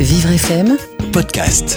[0.00, 0.76] Vivre FM
[1.12, 1.76] Podcast.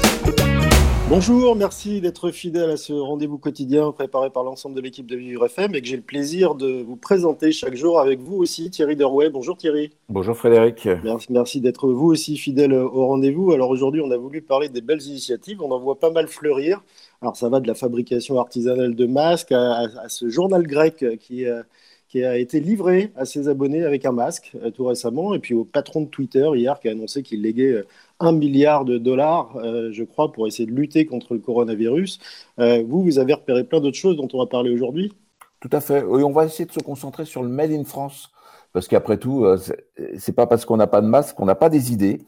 [1.10, 5.48] Bonjour, merci d'être fidèle à ce rendez-vous quotidien préparé par l'ensemble de l'équipe de Vivre
[5.48, 8.96] FM et que j'ai le plaisir de vous présenter chaque jour avec vous aussi, Thierry
[8.96, 9.32] Derouet.
[9.32, 9.90] Bonjour Thierry.
[10.08, 10.88] Bonjour Frédéric.
[11.04, 13.54] Merci, merci d'être vous aussi fidèle au rendez-vous.
[13.54, 15.60] Alors aujourd'hui, on a voulu parler des belles initiatives.
[15.60, 16.84] On en voit pas mal fleurir.
[17.24, 21.64] Alors ça va de la fabrication artisanale de masques à, ce journal grec qui, euh,
[22.12, 25.54] qui a été livré à ses abonnés avec un masque euh, tout récemment, et puis
[25.54, 27.84] au patron de Twitter hier qui a annoncé qu'il léguait
[28.24, 32.20] euh, un milliard de dollars, euh, je crois, pour essayer de lutter contre le coronavirus.
[32.58, 35.14] vous, vous avez repéré plein d'autres choses dont on va parler aujourd'hui?
[35.60, 36.04] Tout à fait.
[36.04, 38.32] Oui, on va essayer de se concentrer sur le Made in France,
[38.74, 39.46] parce qu'après tout,
[40.18, 42.22] c'est pas parce qu'on n'a pas de masque qu'on n'a pas des idées.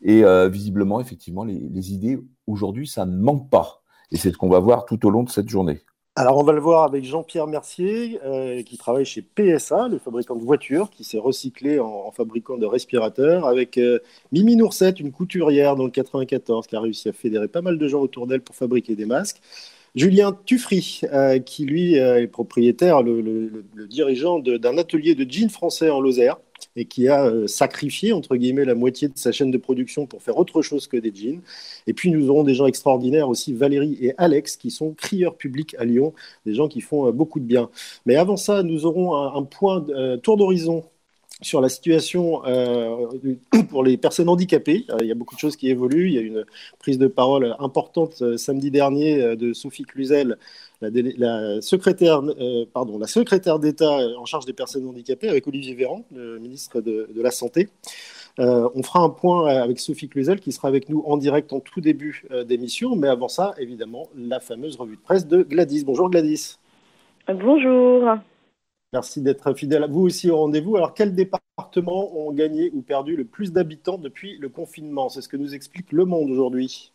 [0.00, 3.82] Et visiblement, effectivement, les idées aujourd'hui, ça ne manque pas.
[4.10, 5.80] Et c'est ce qu'on va voir tout au long de cette journée.
[6.20, 10.34] Alors, on va le voir avec Jean-Pierre Mercier, euh, qui travaille chez PSA, le fabricant
[10.34, 14.00] de voitures, qui s'est recyclé en, fabricant de respirateurs, avec euh,
[14.32, 17.86] Mimi Noursette, une couturière dans le 94, qui a réussi à fédérer pas mal de
[17.86, 19.40] gens autour d'elle pour fabriquer des masques.
[19.94, 26.00] Julien Tuffry, euh, qui lui est propriétaire, le dirigeant d'un atelier de jeans français en
[26.00, 26.38] Lozère,
[26.78, 30.22] et qui a euh, sacrifié, entre guillemets, la moitié de sa chaîne de production pour
[30.22, 31.40] faire autre chose que des jeans.
[31.88, 35.74] Et puis, nous aurons des gens extraordinaires aussi, Valérie et Alex, qui sont crieurs publics
[35.78, 36.14] à Lyon,
[36.46, 37.68] des gens qui font euh, beaucoup de bien.
[38.06, 40.84] Mais avant ça, nous aurons un, point euh, tour d'horizon
[41.40, 42.42] sur la situation
[43.70, 44.86] pour les personnes handicapées.
[45.00, 46.08] il y a beaucoup de choses qui évoluent.
[46.08, 46.44] Il y a une
[46.78, 50.36] prise de parole importante samedi dernier de Sophie Cluzel
[50.80, 57.08] la, secrétaire, euh, d'État en charge des personnes handicapées avec Olivier Véran, le ministre de,
[57.16, 57.68] la Santé.
[58.38, 61.58] Euh, on fera un point avec Sophie Cluzel qui sera avec nous en direct en
[61.58, 62.94] tout début euh, d'émission.
[62.94, 65.84] Mais avant ça, évidemment, la fameuse revue de presse de Gladys.
[65.84, 66.56] Bonjour Gladys.
[67.26, 68.18] Bonjour.
[68.92, 70.76] Merci d'être fidèle à vous aussi au rendez-vous.
[70.76, 75.08] Alors, quels départements ont gagné ou perdu le plus d'habitants depuis le confinement?
[75.08, 76.92] C'est ce que nous explique Le Monde aujourd'hui.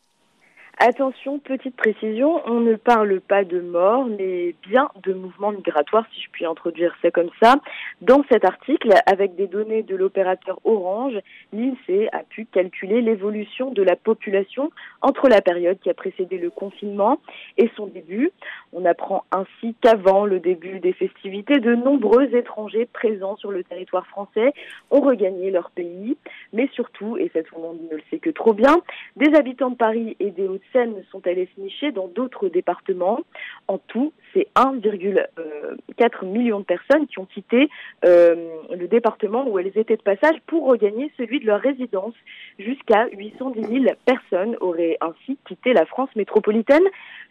[0.80, 6.22] Attention, petite précision, on ne parle pas de mort, mais bien de mouvement migratoire, si
[6.22, 7.56] je puis introduire ça comme ça.
[8.02, 11.14] Dans cet article, avec des données de l'opérateur Orange,
[11.54, 16.50] l'INSEE a pu calculer l'évolution de la population entre la période qui a précédé le
[16.50, 17.20] confinement
[17.58, 18.32] et son début.
[18.74, 24.08] On apprend ainsi qu'avant le début des festivités, de nombreux étrangers présents sur le territoire
[24.08, 24.54] français
[24.90, 26.18] ont regagné leur pays,
[26.52, 28.82] mais surtout, et cette monde ne le sait que trop bien,
[29.16, 33.22] des habitants de Paris et des Hauts-de-Seine sont allés se nicher dans d'autres départements.
[33.68, 37.70] En tout, c'est 1,4 million de personnes qui ont quitté
[38.06, 38.36] euh,
[38.72, 42.14] le département où elles étaient de passage pour regagner celui de leur résidence.
[42.60, 46.84] Jusqu'à 810 000 personnes auraient ainsi quitté la France métropolitaine,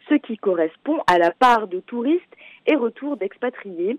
[0.09, 2.21] ce qui correspond à la part de touristes
[2.67, 3.97] et retours d'expatriés.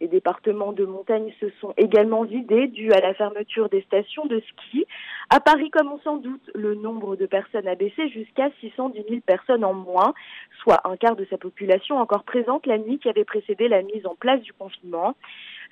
[0.00, 4.40] Les départements de montagne se sont également vidés dû à la fermeture des stations de
[4.40, 4.86] ski.
[5.30, 9.20] À Paris, comme on s'en doute, le nombre de personnes a baissé jusqu'à 610 000
[9.24, 10.12] personnes en moins,
[10.60, 14.06] soit un quart de sa population encore présente la nuit qui avait précédé la mise
[14.06, 15.16] en place du confinement.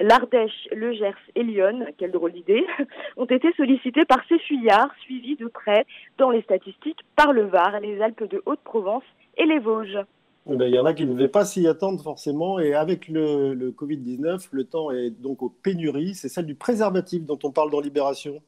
[0.01, 2.67] L'Ardèche, le Gers et Lyon, quelle drôle d'idée,
[3.17, 5.87] ont été sollicités par ces fuyards, suivis de près
[6.19, 9.05] dans les statistiques par le Var, les Alpes de Haute-Provence
[9.37, 9.99] et les Vosges.
[10.51, 12.59] Eh ben, il y en a qui ne devaient pas s'y attendre forcément.
[12.59, 16.15] Et avec le, le Covid-19, le temps est donc aux pénuries.
[16.15, 18.43] C'est celle du préservatif dont on parle dans Libération.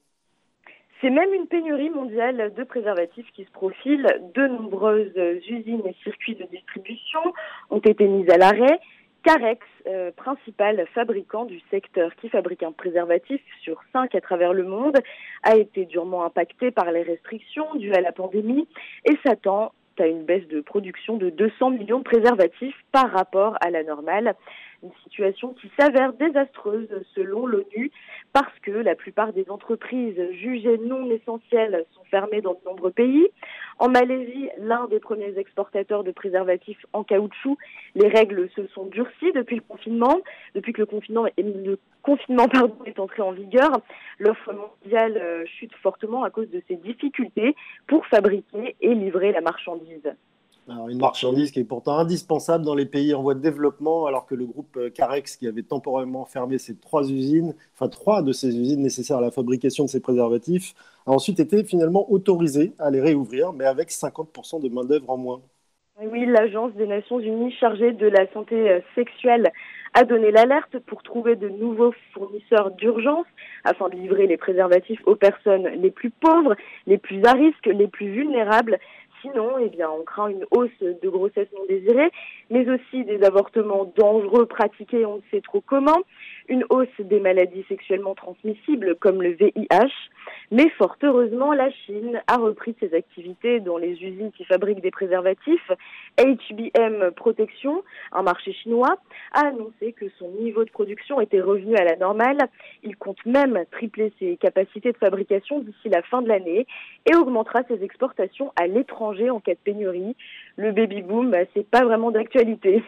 [1.00, 4.06] C'est même une pénurie mondiale de préservatifs qui se profile.
[4.34, 5.12] De nombreuses
[5.48, 7.20] usines et circuits de distribution
[7.70, 8.78] ont été mis à l'arrêt.
[9.22, 14.62] Carex, euh, principal fabricant du secteur qui fabrique un préservatif sur cinq à travers le
[14.62, 14.96] monde,
[15.42, 18.68] a été durement impacté par les restrictions dues à la pandémie
[19.04, 23.70] et s'attend à une baisse de production de 200 millions de préservatifs par rapport à
[23.70, 24.34] la normale.
[24.86, 27.90] Une situation qui s'avère désastreuse selon l'ONU
[28.32, 33.26] parce que la plupart des entreprises jugées non essentielles sont fermées dans de nombreux pays.
[33.80, 37.58] En Malaisie, l'un des premiers exportateurs de préservatifs en caoutchouc,
[37.96, 40.20] les règles se sont durcies depuis le confinement.
[40.54, 41.44] Depuis que le confinement est,
[42.86, 43.72] est entré en vigueur,
[44.20, 47.56] l'offre mondiale euh, chute fortement à cause de ces difficultés
[47.88, 50.12] pour fabriquer et livrer la marchandise.
[50.68, 54.34] Une marchandise qui est pourtant indispensable dans les pays en voie de développement, alors que
[54.34, 58.48] le groupe euh, Carex, qui avait temporairement fermé ses trois usines, enfin trois de ces
[58.48, 60.74] usines nécessaires à la fabrication de ces préservatifs,
[61.06, 65.40] a ensuite été finalement autorisé à les réouvrir, mais avec 50% de main-d'œuvre en moins.
[66.02, 69.50] Oui, l'Agence des Nations Unies chargée de la santé euh, sexuelle
[69.94, 73.24] a donné l'alerte pour trouver de nouveaux fournisseurs d'urgence
[73.64, 76.54] afin de livrer les préservatifs aux personnes les plus pauvres,
[76.86, 78.78] les plus à risque, les plus vulnérables
[79.26, 82.10] sinon, eh bien, on craint une hausse de grossesse non désirée,
[82.50, 85.98] mais aussi des avortements dangereux pratiqués on ne sait trop comment,
[86.48, 89.92] une hausse des maladies sexuellement transmissibles comme le VIH.
[90.50, 94.90] Mais fort heureusement, la Chine a repris ses activités dans les usines qui fabriquent des
[94.90, 95.70] préservatifs.
[96.18, 97.82] HBM Protection,
[98.12, 98.96] un marché chinois,
[99.32, 102.38] a annoncé que son niveau de production était revenu à la normale.
[102.82, 106.66] Il compte même tripler ses capacités de fabrication d'ici la fin de l'année
[107.10, 110.16] et augmentera ses exportations à l'étranger en cas de pénurie.
[110.56, 112.82] Le baby boom, bah, c'est pas vraiment d'actualité.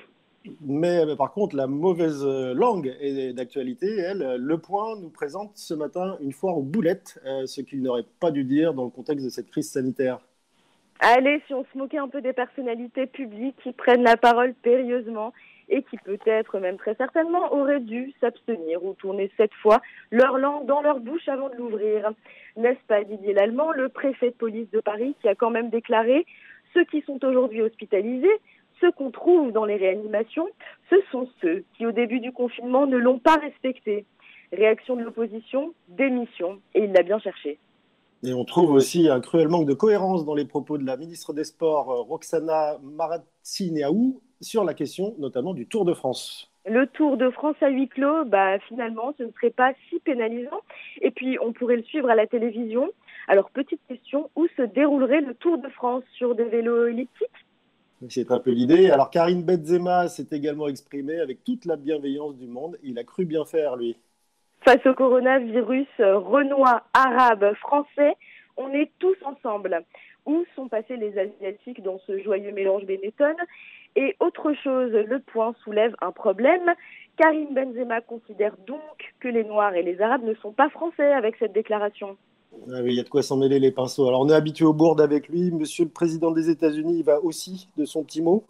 [0.63, 3.99] Mais, par contre, la mauvaise euh, langue est d'actualité.
[3.99, 8.07] Elle, Le Point nous présente ce matin une foire aux boulettes, euh, ce qu'il n'aurait
[8.21, 10.21] pas dû dire dans le contexte de cette crise sanitaire.
[11.01, 15.33] Allez, si on se moquait un peu des personnalités publiques qui prennent la parole périlleusement
[15.69, 19.81] et qui peut-être, même très certainement, auraient dû s'abstenir ou tourner cette fois
[20.11, 22.11] leur langue dans leur bouche avant de l'ouvrir.
[22.57, 26.27] N'est-ce pas Didier Lallemand, le préfet de police de Paris, qui a quand même déclaré
[26.75, 28.41] ceux qui sont aujourd'hui hospitalisés
[28.81, 30.49] ceux qu'on trouve dans les réanimations,
[30.91, 34.07] ce sont ceux qui, au début du confinement, ne l'ont pas respecté.
[34.53, 37.59] Réaction de l'opposition, démission, et il l'a bien cherché.
[38.25, 41.33] Et on trouve aussi un cruel manque de cohérence dans les propos de la ministre
[41.33, 46.51] des Sports, euh, Roxana Maracineaou, sur la question notamment du Tour de France.
[46.67, 50.61] Le Tour de France à huis clos, bah, finalement, ce ne serait pas si pénalisant.
[51.01, 52.91] Et puis, on pourrait le suivre à la télévision.
[53.27, 57.47] Alors, petite question, où se déroulerait le Tour de France Sur des vélos elliptiques?
[58.09, 58.91] C'est un peu l'idée.
[58.91, 62.79] Alors Karim Benzema s'est également exprimé avec toute la bienveillance du monde.
[62.85, 63.97] Il a cru bien faire, lui.
[64.65, 68.15] Face au coronavirus, renois, arabe, français,
[68.57, 69.85] on est tous ensemble.
[70.27, 73.35] Où sont passés les Asiatiques dans ce joyeux mélange Benetton
[73.97, 76.73] Et autre chose, le point soulève un problème.
[77.17, 81.37] Karim Benzema considère donc que les Noirs et les Arabes ne sont pas français avec
[81.39, 82.17] cette déclaration.
[82.71, 84.07] Ah il y a de quoi s'en mêler les pinceaux.
[84.09, 85.51] Alors, on est habitué au board avec lui.
[85.51, 88.45] Monsieur le président des États-Unis, il va aussi de son petit mot.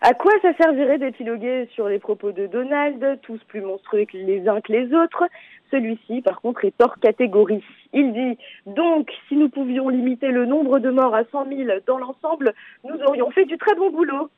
[0.00, 4.60] À quoi ça servirait d'épiloguer sur les propos de Donald, tous plus monstrueux les uns
[4.60, 5.24] que les autres?
[5.70, 7.62] Celui-ci, par contre, est hors catégorie.
[7.92, 11.98] Il dit donc, si nous pouvions limiter le nombre de morts à 100 000 dans
[11.98, 12.52] l'ensemble,
[12.84, 14.28] nous aurions fait du très bon boulot.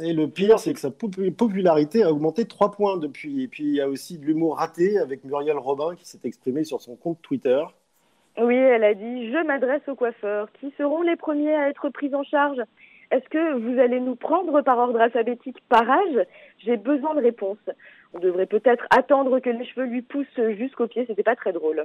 [0.00, 3.42] Et le pire, c'est que sa popularité a augmenté 3 points depuis.
[3.42, 6.64] Et puis, il y a aussi de l'humour raté avec Muriel Robin qui s'est exprimé
[6.64, 7.62] sur son compte Twitter.
[8.40, 10.50] Oui, elle a dit Je m'adresse aux coiffeurs.
[10.60, 12.58] Qui seront les premiers à être pris en charge
[13.12, 16.26] Est-ce que vous allez nous prendre par ordre alphabétique par âge
[16.58, 17.58] J'ai besoin de réponses.
[18.14, 21.04] On devrait peut-être attendre que les cheveux lui poussent jusqu'aux pieds.
[21.06, 21.84] C'était pas très drôle.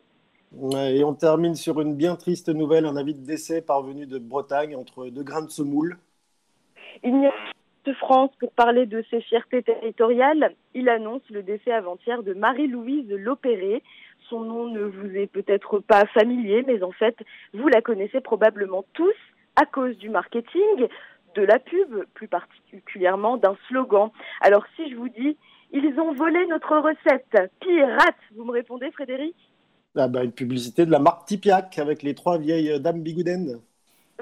[0.73, 4.75] et on termine sur une bien triste nouvelle un avis de décès parvenu de Bretagne
[4.75, 5.97] entre deux grains de semoule.
[7.03, 7.33] Il n'y a
[7.85, 10.53] de France pour parler de ses fiertés territoriales.
[10.73, 13.81] Il annonce le décès avant-hier de Marie-Louise Lopéré,
[14.29, 17.15] son nom ne vous est peut-être pas familier, mais en fait,
[17.53, 19.15] vous la connaissez probablement tous
[19.55, 20.87] à cause du marketing,
[21.35, 24.09] de la pub, plus particulièrement d'un slogan.
[24.41, 25.37] Alors si je vous dis,
[25.71, 29.35] ils ont volé notre recette, pirate, vous me répondez Frédéric?
[29.95, 33.59] Ah bah, Une publicité de la marque Tipiac avec les trois vieilles dames bigoudaines.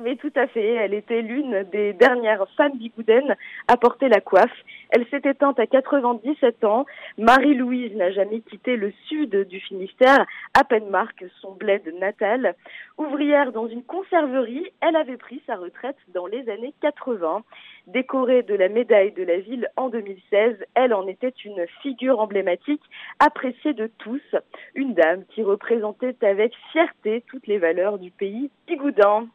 [0.04, 3.36] Mais tout à fait, elle était l'une des dernières femmes bigoudaines
[3.68, 4.64] à porter la coiffe.
[4.92, 6.86] Elle s'est éteinte à 97 ans.
[7.18, 10.24] Marie-Louise n'a jamais quitté le sud du Finistère,
[10.54, 12.56] à peine marque son bled natal.
[13.00, 17.44] Ouvrière dans une conserverie, elle avait pris sa retraite dans les années 80.
[17.88, 22.84] Décorée de la médaille de la ville en 2016, elle en était une figure emblématique,
[23.18, 24.22] appréciée de tous.
[24.76, 29.28] Une dame qui représentait avec fierté toutes les valeurs du pays bigoudin.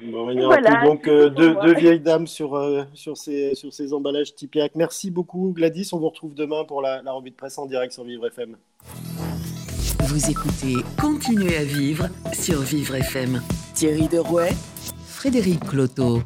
[0.00, 3.72] Bon, il y aura plus donc euh, deux, vieilles dames sur, euh, sur, ces, sur
[3.72, 4.72] ces emballages Tipiac.
[4.74, 7.94] Merci beaucoup Gladys, on vous retrouve demain pour la, la revue de presse en direct
[7.94, 8.56] sur Vivre FM.
[10.00, 13.40] Vous écoutez Continuez à vivre sur Vivre FM.
[13.74, 14.52] Thierry Derouet,
[15.06, 16.20] Frédéric Cloteau.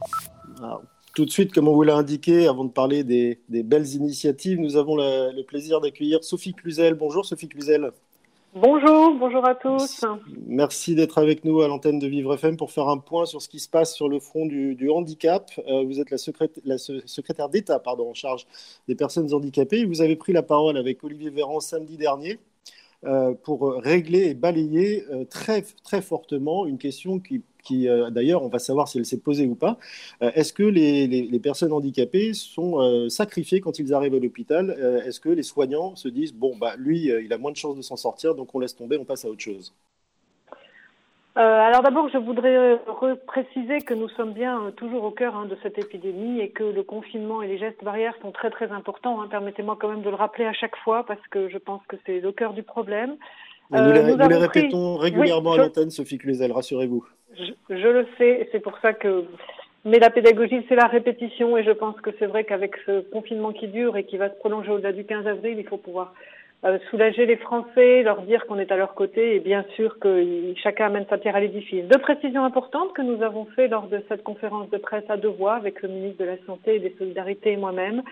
[1.14, 4.58] tout de suite, comme on vous l'a indiqué, avant de parler des, des belles initiatives,
[4.58, 6.94] nous avons le, le plaisir d'accueillir Sophie Cluzel.
[6.94, 7.92] Bonjour Sophie Cluzel.
[8.52, 10.04] Bonjour, bonjour à tous.
[10.48, 13.48] Merci d'être avec nous à l'antenne de Vivre FM pour faire un point sur ce
[13.48, 15.52] qui se passe sur le front du, handicap.
[15.68, 16.18] Euh, vous êtes la,
[16.78, 18.48] secrétaire d'État en charge
[18.88, 19.84] des personnes handicapées.
[19.84, 22.40] Vous avez pris la parole avec Olivier Véran samedi dernier
[23.04, 28.42] euh, pour régler et balayer euh, très, très fortement une question qui qui euh, d'ailleurs,
[28.42, 29.78] on va savoir si elle s'est posée ou pas.
[30.22, 34.70] Euh, est-ce que les, personnes handicapées sont euh, sacrifiées quand ils arrivent à l'hôpital?
[35.06, 37.82] Est-ce que les soignants se disent, bon, bah, lui, il a moins de chances de
[37.82, 39.72] s'en sortir, donc on laisse tomber, on passe à autre chose?
[41.36, 42.78] Alors d'abord, je voudrais
[43.26, 46.82] préciser que nous sommes bien toujours au cœur hein, de cette épidémie et que le
[46.82, 49.22] confinement et les gestes barrières sont très très importants.
[49.22, 49.28] Hein.
[49.30, 52.20] Permettez-moi quand même de le rappeler à chaque fois parce que je pense que c'est
[52.20, 53.16] le cœur du problème.
[53.70, 57.06] nous, les, répétons régulièrement à l'antenne, Sophie Cluzel, rassurez-vous
[57.36, 59.24] je, le sais, c'est pour ça que
[59.84, 63.52] Mais la pédagogie, c'est la répétition et je pense que c'est vrai qu'avec ce confinement
[63.52, 66.12] qui dure et qui va se prolonger au-delà du 15 avril, il faut pouvoir
[66.62, 70.52] euh, soulager les Français, leur dire qu'on est à leur côté et bien sûr que
[70.62, 71.86] chacun amène sa pierre à l'édifice.
[71.86, 75.28] Deux précisions importantes que nous avons fait lors de cette conférence de presse à deux
[75.28, 78.02] voix avec le ministre de la Santé et des Solidarités et moi-même.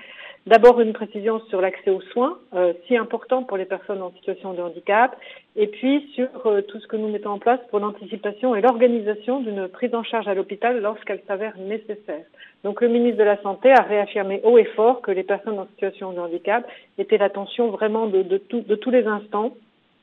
[0.47, 4.55] D'abord une précision sur l'accès aux soins, euh, si important pour les personnes en situation
[4.55, 5.15] de handicap,
[5.57, 9.41] et puis sur euh, tout ce que nous mettons en place pour l'anticipation et l'organisation
[9.41, 12.25] d'une prise en charge à l'hôpital lorsqu'elle s'avère nécessaire.
[12.65, 15.67] Donc le ministre de la Santé a réaffirmé haut et fort que les personnes en
[15.67, 16.67] situation de handicap
[16.97, 19.53] étaient l'attention vraiment de, tous les instants,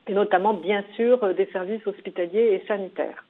[0.06, 3.25] et notamment bien sûr euh, des services hospitaliers et sanitaires.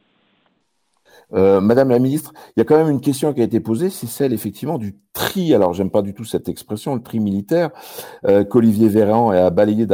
[1.32, 3.90] Euh, Madame la ministre, il y a quand même une question qui a été posée,
[3.90, 5.54] c'est celle effectivement du tri.
[5.54, 7.70] Alors, j'aime pas du tout cette expression, le tri militaire,
[8.24, 9.86] euh, qu'Olivier Véran a balayé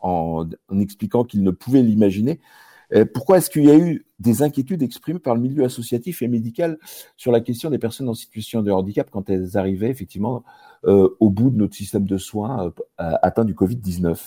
[0.00, 0.48] en,
[0.80, 2.40] expliquant qu'il ne pouvait l'imaginer.
[2.94, 6.28] Euh, pourquoi est-ce qu'il y a eu des inquiétudes exprimées par le milieu associatif et
[6.28, 6.78] médical
[7.16, 10.44] sur la question des personnes en situation de handicap quand elles arrivaient effectivement
[10.86, 14.18] au bout de notre système de soins atteint du Covid-19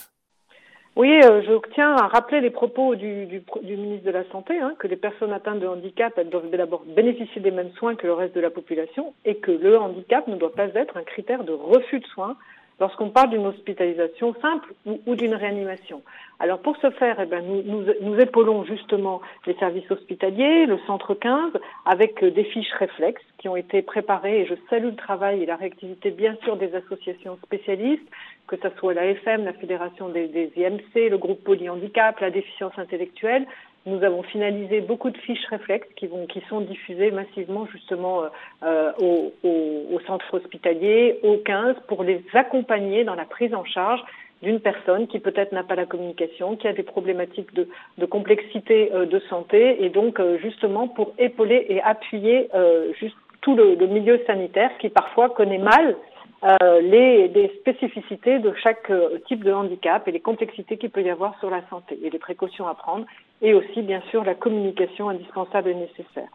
[0.97, 4.57] oui, euh, je tiens à rappeler les propos du, du, du ministre de la Santé,
[4.57, 8.07] hein, que les personnes atteintes de handicap elles doivent d'abord bénéficier des mêmes soins que
[8.07, 11.43] le reste de la population et que le handicap ne doit pas être un critère
[11.43, 12.35] de refus de soins
[12.79, 16.01] lorsqu'on parle d'une hospitalisation simple ou, d'une réanimation.
[16.39, 20.79] Alors pour ce faire, eh ben, nous, nous, nous, épaulons justement les services hospitaliers, le
[20.85, 21.53] centre 15,
[21.85, 25.55] avec des fiches réflexes qui ont été préparées et je salue le travail et la
[25.55, 28.07] réactivité bien sûr des associations spécialistes,
[28.47, 32.73] que ce soit la FM, la Fédération des, des IMC, le groupe polyhandicap, la déficience
[32.77, 33.45] intellectuelle,
[33.87, 38.23] nous avons finalisé beaucoup de fiches réflexes qui, vont, qui sont diffusées massivement justement
[38.63, 43.63] euh, au, au, au, centre hospitalier, au 15, pour les accompagner dans la prise en
[43.63, 44.01] charge
[44.41, 48.91] d'une personne qui peut-être n'a pas la communication, qui a des problématiques de, de complexité
[48.93, 53.75] euh, de santé, et donc euh, justement pour épauler et appuyer euh, juste tout le,
[53.75, 55.95] le, milieu sanitaire qui parfois connaît mal
[56.43, 61.01] euh, les, les, spécificités de chaque euh, type de handicap et les complexités qu'il peut
[61.01, 63.05] y avoir sur la santé et les précautions à prendre
[63.41, 66.29] et aussi bien sûr la communication indispensable et nécessaire.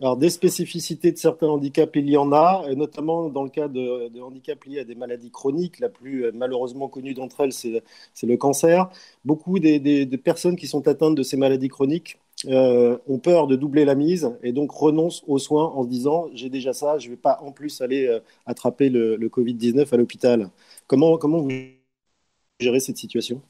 [0.00, 4.08] Alors des spécificités de certains handicaps, il y en a, notamment dans le cas de,
[4.08, 5.80] de handicaps liés à des maladies chroniques.
[5.80, 7.82] La plus euh, malheureusement connue d'entre elles, c'est
[8.26, 8.90] le cancer.
[9.24, 12.18] Beaucoup des, des, des personnes qui sont atteintes de ces maladies chroniques
[12.48, 16.28] euh, ont peur de doubler la mise et donc renoncent aux soins en se disant
[16.32, 19.92] j'ai déjà ça, je ne vais pas en plus aller euh, attraper le, le Covid-19
[19.92, 20.50] à l'hôpital.
[20.86, 21.50] Comment, comment vous
[22.60, 23.42] gérez cette situation?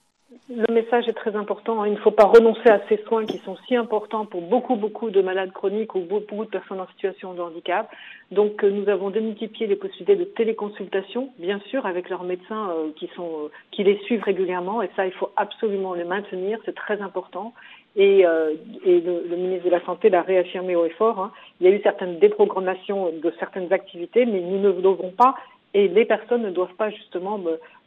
[0.48, 1.84] Le message est très important.
[1.84, 5.10] Il ne faut pas renoncer à ces soins qui sont si importants pour beaucoup, beaucoup
[5.10, 7.90] de malades chroniques ou beaucoup de personnes en situation de handicap.
[8.30, 13.10] Donc, euh, nous avons démultiplié les possibilités de téléconsultation, bien sûr, avec leurs médecins qui,
[13.16, 14.82] sont, qui les suivent régulièrement.
[14.82, 16.58] Et ça, il faut absolument le maintenir.
[16.64, 17.52] C'est très important.
[17.96, 21.18] Et, euh, et le, ministre de la Santé l'a réaffirmé au effort.
[21.18, 21.32] Hein.
[21.60, 25.34] Il y a eu certaines déprogrammations de certaines activités, mais nous ne devons pas
[25.72, 27.40] et les personnes ne doivent pas justement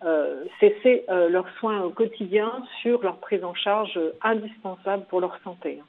[0.04, 2.52] euh, cesser euh, leurs soins quotidiens
[2.82, 5.80] sur leur prise en charge indispensable pour leur santé.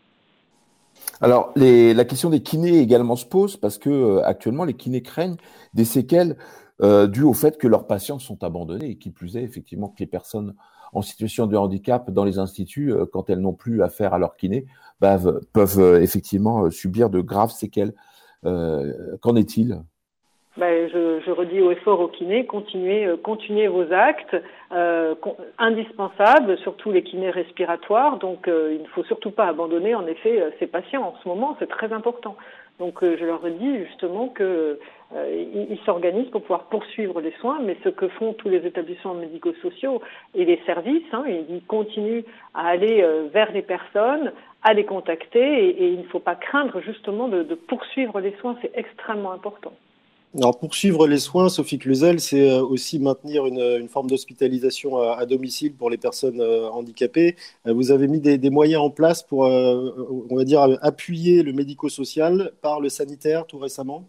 [1.21, 5.37] Alors, les, la question des kinés également se pose parce que actuellement, les kinés craignent
[5.73, 6.37] des séquelles
[7.09, 10.07] dues au fait que leurs patients sont abandonnés et qui plus est, effectivement, que les
[10.07, 10.55] personnes
[10.93, 14.37] en situation de handicap dans les instituts, euh, quand elles n'ont plus affaire à leur
[14.37, 14.67] kiné,
[15.01, 15.41] peuvent
[15.79, 17.93] euh, effectivement subir de graves séquelles.
[18.43, 19.83] Qu'en est-il?
[20.57, 24.37] Ben, je, redis au effort au kiné, continuez, euh, vos actes
[24.73, 25.15] euh,
[25.59, 28.19] indispensables, surtout les kinés respiratoires.
[28.19, 31.29] Donc, euh, il ne faut surtout pas abandonner, en effet, euh, ces patients en ce
[31.29, 32.37] moment, c'est très important.
[32.81, 34.81] Donc, euh, je leur dis justement que
[35.15, 39.15] euh, ils s'organisent pour pouvoir poursuivre les soins, mais ce que font tous les établissements
[39.15, 40.03] médico-sociaux
[40.35, 44.33] et les services, hein, ils continuent à aller vers les personnes,
[44.63, 48.73] à les contacter, et, il ne faut pas craindre justement de poursuivre les soins, c'est
[48.75, 49.73] extrêmement important.
[50.37, 55.27] Alors, poursuivre les soins, Sophie Cluzel, c'est euh, aussi maintenir une, forme d'hospitalisation à, à,
[55.27, 57.37] domicile pour les personnes euh, handicapées.
[57.67, 61.53] Euh, vous avez mis des, des, moyens en place pour, on va dire, appuyer le
[61.53, 64.09] médico-social par le sanitaire tout récemment?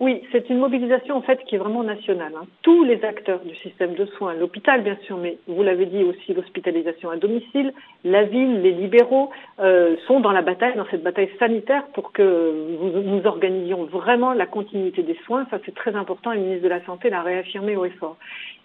[0.00, 2.32] Oui, c'est une mobilisation en fait qui est vraiment nationale.
[2.36, 2.46] Hein.
[2.62, 6.34] Tous les acteurs du système de soins, l'hôpital bien sûr, mais vous l'avez dit aussi
[6.34, 7.72] l'hospitalisation à domicile,
[8.04, 12.54] la ville, les libéraux euh, sont dans la bataille, dans cette bataille sanitaire pour que
[13.02, 15.48] nous, organisions vraiment la continuité des soins.
[15.50, 18.18] Ça c'est très important et le ministre de la Santé l'a réaffirmé au effort.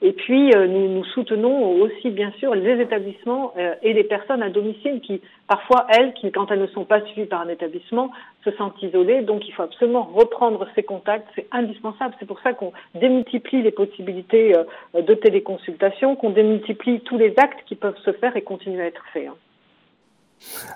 [0.03, 4.43] Et puis euh, nous, nous, soutenons aussi bien sûr les établissements euh, et les personnes
[4.43, 8.11] à domicile qui parfois elles, qui quand elles ne sont pas suivies par un établissement,
[8.43, 9.21] se sentent isolées.
[9.21, 12.15] Donc il faut absolument reprendre ces contacts c'est indispensable.
[12.19, 17.63] C'est pour ça qu'on démultiplie les possibilités euh, de téléconsultation, qu'on démultiplie tous les actes
[17.65, 19.27] qui peuvent se faire et continuer à être faits.
[19.27, 19.35] Hein.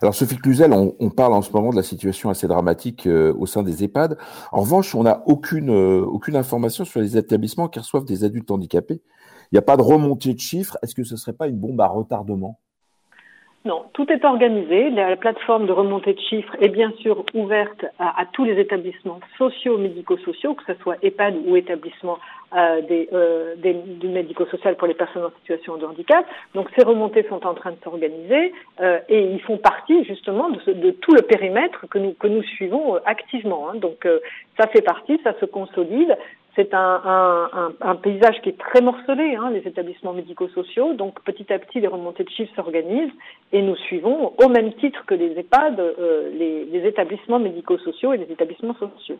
[0.01, 3.45] Alors Sophie Cluzel, on, parle en ce moment de la situation assez dramatique euh, au
[3.45, 4.17] sein des EHPAD.
[4.51, 8.49] En revanche, on n'a aucune, euh, aucune information sur les établissements qui reçoivent des adultes
[8.49, 9.01] handicapés.
[9.51, 10.77] Il n'y a pas de remontée de chiffres.
[10.81, 12.59] Est-ce que ce ne serait pas une bombe à retardement?
[13.67, 14.89] Non, tout est organisé.
[14.91, 19.77] La plateforme de remontée de chiffres est bien sûr ouverte à, tous les établissements sociaux,
[19.77, 22.17] médico-sociaux, que ce soit EHPAD ou établissement
[22.55, 22.81] euh,
[23.11, 26.25] euh, du médico-social pour les personnes en situation de handicap.
[26.55, 30.91] Donc ces remontées sont en train de s'organiser euh, et ils font partie justement de,
[30.91, 33.69] tout le périmètre que nous, que nous suivons euh, activement.
[33.69, 33.75] Hein.
[33.75, 34.07] Donc
[34.57, 36.17] ça fait partie, ça se consolide.
[36.57, 40.93] C'est un, paysage qui est très morcelé, hein, les établissements médico-sociaux.
[40.93, 43.13] Donc petit à petit, les remontées de chiffres s'organisent
[43.53, 48.17] et nous suivons, au même titre que les EHPAD, euh, les, les établissements médico-sociaux et
[48.17, 49.19] les établissements sociaux.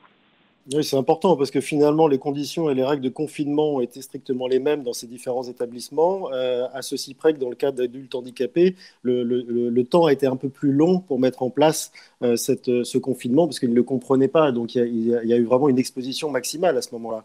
[0.74, 4.02] Oui, c'est important parce que finalement, les conditions et les règles de confinement ont été
[4.02, 6.30] strictement les mêmes dans ces différents établissements.
[6.34, 10.36] Euh, à ceci près que dans le cas d'adultes handicapés, le, temps a été un
[10.36, 13.84] peu plus long pour mettre en place euh, cette, ce confinement parce qu'ils ne le
[13.84, 14.52] comprenaient pas.
[14.52, 17.24] Donc il y, a, il y a eu vraiment une exposition maximale à ce moment-là.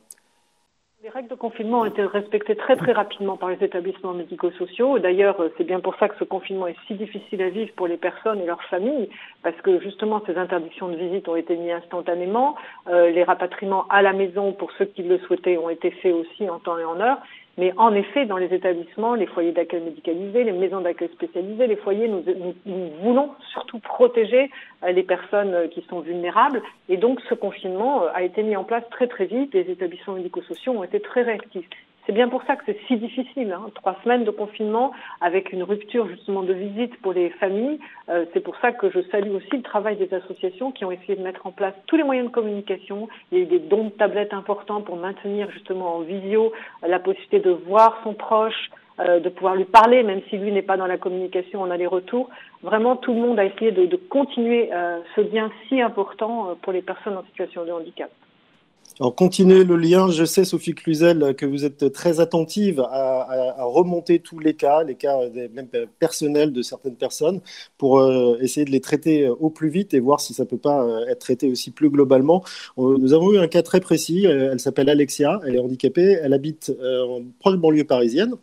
[1.02, 5.00] Les règles de confinement ont été respectées très très rapidement par les établissements médico-sociaux.
[5.00, 7.88] D'ailleurs, euh, c'est bien pour ça que ce confinement est si difficile à vivre pour
[7.88, 9.08] les personnes et leurs familles,
[9.42, 12.54] parce que justement ces interdictions de visite ont été mises instantanément.
[12.86, 16.48] Euh, les rapatriements à la maison pour ceux qui le souhaitaient ont été faits aussi
[16.48, 17.18] en temps et en heure.
[17.58, 21.76] Mais en effet, dans les établissements, les foyers d'accueil médicalisés, les maisons d'accueil spécialisées, les
[21.76, 22.22] foyers, nous,
[23.02, 24.50] voulons surtout protéger
[24.82, 26.62] euh, les personnes euh, qui sont vulnérables.
[26.88, 29.52] Et donc, ce confinement euh, a été mis en place très très vite.
[29.52, 31.68] Les établissements médico-sociaux ont été très réactifs.
[32.06, 33.52] C'est bien pour ça que c'est si difficile.
[33.52, 33.70] Hein.
[33.74, 37.78] Trois semaines de confinement avec une rupture justement de visite pour les familles.
[38.08, 41.14] Euh, c'est pour ça que je salue aussi le travail des associations qui ont essayé
[41.14, 43.08] de mettre en place tous les moyens de communication.
[43.30, 46.52] Il y a eu des dons de tablettes importants pour maintenir justement en visio
[46.86, 50.62] la possibilité de voir son proche, euh, de pouvoir lui parler, même si lui n'est
[50.62, 52.28] pas dans la communication en aller-retour.
[52.62, 56.72] Vraiment, tout le monde a essayé de, continuer euh, ce lien si important euh, pour
[56.72, 58.10] les personnes en situation de handicap.
[59.00, 60.10] Alors, continuez le lien.
[60.10, 64.96] Je sais, Sophie Cluzel, que vous êtes très attentive à, remonter tous les cas, les
[64.96, 65.16] cas
[65.54, 65.68] même
[65.98, 67.40] personnels de certaines personnes,
[67.78, 70.58] pour euh, essayer de les traiter au plus vite et voir si ça ne peut
[70.58, 72.44] pas euh, être traité aussi plus globalement.
[72.76, 74.26] Nous avons eu un cas très précis.
[74.26, 75.40] Euh, elle s'appelle Alexia.
[75.46, 76.18] Elle est handicapée.
[76.22, 78.34] Elle habite en proche banlieue parisienne.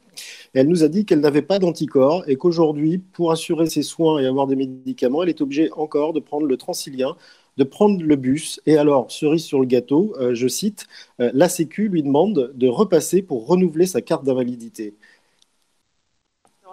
[0.54, 4.26] elle nous a dit qu'elle n'avait pas d'anticorps et qu'aujourd'hui, pour assurer ses soins et
[4.26, 7.16] avoir des médicaments, elle est obligée encore de prendre le transilien
[7.60, 8.62] de prendre le bus.
[8.66, 10.88] Et alors, cerise sur le gâteau, euh, je cite,
[11.20, 14.96] euh, la Sécu lui demande de repasser pour renouveler sa carte d'invalidité.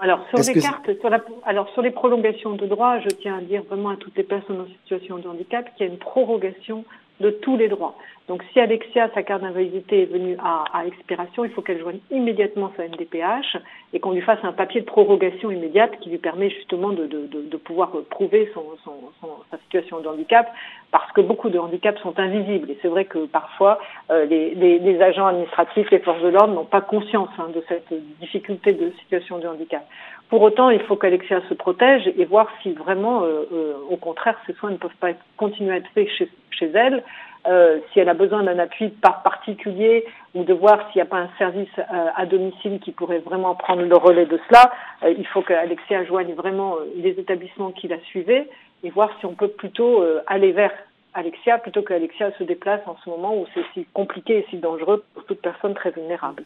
[0.01, 3.41] Alors sur les cartes, sur la, alors sur les prolongations de droits, je tiens à
[3.41, 6.85] dire vraiment à toutes les personnes en situation de handicap qu'il y a une prorogation
[7.21, 7.97] de tous les droits.
[8.29, 12.01] Donc si Alexia, sa carte d'invalidité est venue à, à, expiration, il faut qu'elle joigne
[12.11, 13.57] immédiatement sa MDPH
[13.93, 17.27] et qu'on lui fasse un papier de prorogation immédiate qui lui permet justement de, de,
[17.27, 20.53] de, de pouvoir prouver son, son, son, sa situation de handicap
[20.91, 22.71] parce que beaucoup de handicaps sont invisibles.
[22.71, 23.79] Et c'est vrai que parfois,
[24.11, 27.63] euh, les, les, les, agents administratifs, les forces de l'ordre n'ont pas conscience hein, de
[27.69, 29.87] cette difficulté de situation de handicap.
[30.29, 34.37] Pour autant, il faut qu'Alexia se protège et voir si vraiment, euh, euh, au contraire,
[34.47, 37.05] ces soins ne peuvent pas continuer à être faits chez, chez elle
[37.47, 41.11] euh, si elle a besoin d'un appui par particulier ou de voir s'il n'y a
[41.11, 44.73] pas un service euh, à domicile qui pourrait vraiment prendre le relais de cela,
[45.05, 48.49] euh, il faut qu'Alexia joigne vraiment les établissements qui la suivaient
[48.83, 50.73] et voir si on peut plutôt aller vers
[51.15, 55.05] Alexia plutôt qu'Alexia se déplace en ce moment où c'est si compliqué et si dangereux
[55.15, 56.45] pour toute personne très vulnérable.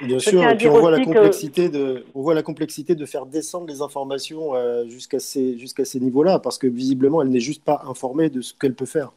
[0.00, 3.26] Bien sûr, et puis on voit, la complexité de, on voit la complexité de faire
[3.26, 4.52] descendre les informations
[4.88, 8.54] jusqu'à ces, jusqu'à ces niveaux-là, parce que visiblement, elle n'est juste pas informée de ce
[8.54, 9.12] qu'elle peut faire.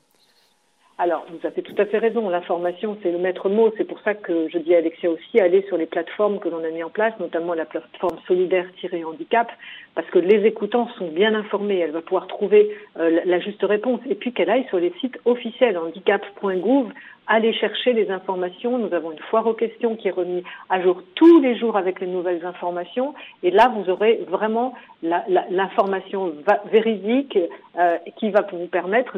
[1.00, 2.30] Alors, vous avez tout à fait raison.
[2.30, 3.74] L'information, c'est le maître mot.
[3.78, 6.64] C'est pour ça que je dis à Alexia aussi, aller sur les plateformes que l'on
[6.64, 9.52] a mis en place, notamment la plateforme solidaire-handicap,
[9.96, 11.80] parce que les écoutants sont bien informés.
[11.80, 14.00] Elle va pouvoir trouver euh, la juste réponse.
[14.10, 16.92] Et puis qu'elle aille sur les sites officiels handicap.gouv
[17.26, 18.78] Allez chercher les informations.
[18.78, 22.02] Nous avons une foire aux questions qui est remise à jour tous les jours avec
[22.02, 23.14] les nouvelles informations.
[23.44, 26.34] Et là, vous aurez vraiment l'information
[26.70, 27.38] véridique
[27.78, 29.18] euh, qui va vous permettre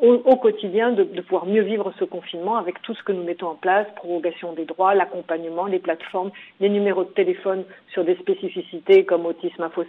[0.00, 3.48] au, quotidien de, de, pouvoir mieux vivre ce confinement avec tout ce que nous mettons
[3.48, 9.04] en place, prorogation des droits, l'accompagnement, les plateformes, les numéros de téléphone sur des spécificités
[9.04, 9.84] comme Autisme Info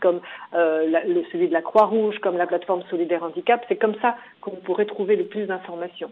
[0.00, 0.20] Comme
[0.52, 3.64] euh, la, le, celui de la Croix-Rouge, comme la plateforme Solidaire Handicap.
[3.68, 6.10] C'est comme ça que vous pourrez trouver le plus d'informations.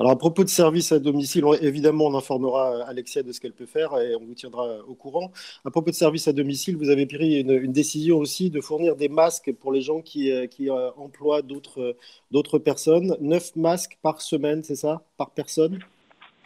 [0.00, 3.66] Alors, à propos de services à domicile, évidemment, on informera Alexia de ce qu'elle peut
[3.66, 5.32] faire et on vous tiendra au courant.
[5.64, 8.94] À propos de services à domicile, vous avez pris une, une décision aussi de fournir
[8.94, 13.16] des masques pour les gens qui, euh, qui euh, emploient d'autres personnes.
[13.20, 15.02] Neuf masques par semaine, c'est ça?
[15.16, 15.80] Par personne?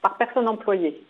[0.00, 1.02] Par personne employée.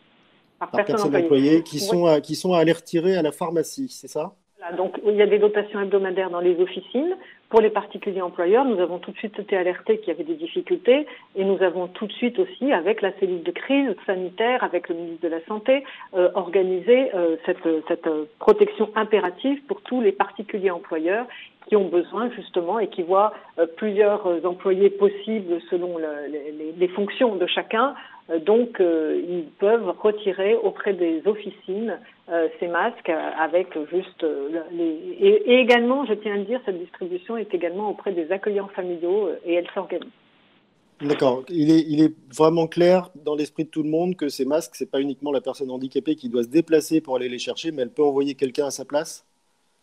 [0.59, 4.09] Par, personne, employée, qui, sont à, qui sont à aller retirer à la pharmacie, c'est
[4.09, 4.33] ça?
[4.77, 7.17] Donc, il y a des dotations hebdomadaires dans les officines.
[7.49, 10.37] Pour les particuliers employeurs, nous avons tout de suite été alertés qu'il y avait des
[10.37, 14.89] difficultés et nous avons tout de suite aussi, avec la cellule de crise sanitaire, avec
[14.89, 20.13] le ministre de la Santé, euh, organisé euh, cette, cette protection impérative pour tous les
[20.13, 21.27] particuliers employeurs
[21.69, 27.37] qui ont besoin justement et qui voient euh, plusieurs employés possibles selon les, les, fonctions
[27.37, 27.95] de chacun.
[28.41, 35.17] Donc, ils peuvent retirer auprès des officines euh, ces masques avec juste euh, les...
[35.21, 39.27] Et, également, je tiens à le dire, cette distribution est également auprès des accueillants familiaux
[39.27, 40.09] euh, et elle s'organise.
[41.01, 41.43] D'accord.
[41.49, 44.77] Il est, il est, vraiment clair dans l'esprit de tout le monde que ces masques,
[44.77, 47.83] c'est pas uniquement la personne handicapée qui doit se déplacer pour aller les chercher, mais
[47.83, 49.27] elle peut envoyer quelqu'un à sa place?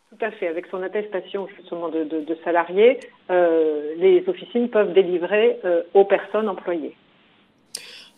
[0.10, 0.48] Tout à fait.
[0.48, 5.60] Avec son attestation justement de, de, de salarié, les officines peuvent délivrer
[5.94, 6.96] aux personnes employées.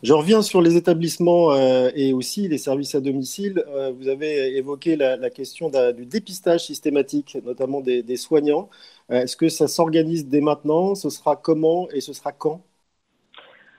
[0.04, 3.64] Je reviens sur les établissements euh, et aussi les services à domicile.
[3.68, 8.68] Euh, vous avez évoqué la, question du dépistage systématique, notamment des, soignants.
[9.12, 10.96] Euh, est-ce que ça s'organise dès maintenant?
[10.96, 12.62] Ce sera comment et ce sera quand?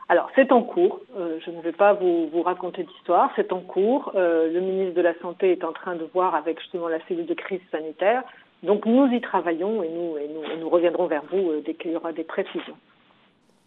[0.09, 1.01] Alors, c'est en cours.
[1.17, 3.33] je ne vais pas vous, raconter d'histoire.
[3.35, 4.13] C'est en cours.
[4.15, 7.35] le ministre de la Santé est en train de voir avec justement la cellule de
[7.35, 8.23] crise sanitaire.
[8.63, 11.91] Donc, nous y travaillons et nous, et nous, et nous reviendrons vers vous dès qu'il
[11.91, 12.77] y aura des précisions.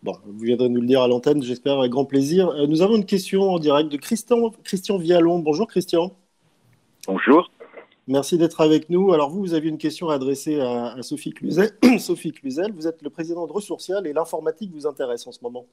[0.05, 2.49] Bon, vous viendrez nous le dire à l'antenne, j'espère avec grand plaisir.
[2.49, 5.39] Euh, nous avons une question en direct de Christian, Christian Vialon.
[5.39, 6.15] Bonjour Christian.
[7.07, 7.49] Bonjour.
[8.07, 9.13] Merci d'être avec nous.
[9.13, 11.71] Alors vous, vous aviez une question à adresser à, Sophie, Cluzel.
[11.97, 12.71] Sophie Cluzel.
[12.71, 15.65] Vous êtes le président de Ressourcial et l'informatique vous intéresse en ce moment.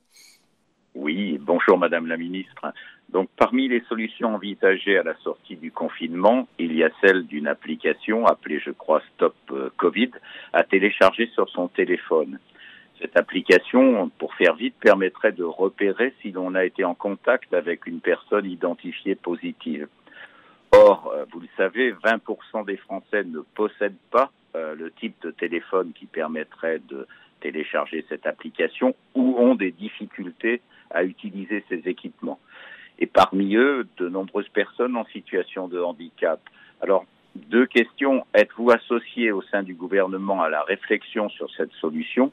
[0.95, 2.73] Oui, bonjour Madame la Ministre.
[3.11, 7.49] Donc parmi les solutions envisagées à la sortie du confinement, il y a celle d'une
[7.49, 10.13] application appelée, je crois, Stop euh, Covid,
[10.55, 12.39] à télécharger sur son téléphone.
[13.03, 17.87] Cette application, pour faire vite, permettrait de repérer si l'on a été en contact avec
[17.87, 19.89] une personne identifiée positive.
[20.71, 25.33] Or, euh, vous le savez, 20% des Français ne possèdent pas euh, le type de
[25.33, 27.09] téléphone qui permettrait de
[27.41, 30.61] télécharger cette application ou ont des difficultés
[30.93, 32.39] à utiliser ces équipements.
[33.01, 36.39] Et parmi eux, de nombreuses personnes en situation de handicap.
[36.81, 38.25] Alors, deux questions.
[38.33, 42.31] Êtes-vous associé au sein du gouvernement à la réflexion sur cette solution?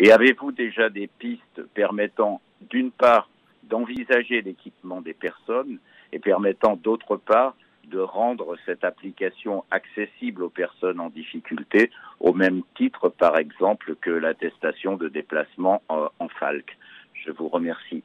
[0.00, 3.28] Et avez-vous déjà des pistes permettant, d'une part,
[3.64, 5.78] d'envisager l'équipement des personnes
[6.12, 12.62] et permettant, d'autre part, de rendre cette application accessible aux personnes en difficulté, au même
[12.76, 16.78] titre, par exemple, que l'attestation de déplacement en FALC
[17.12, 18.02] Je vous remercie.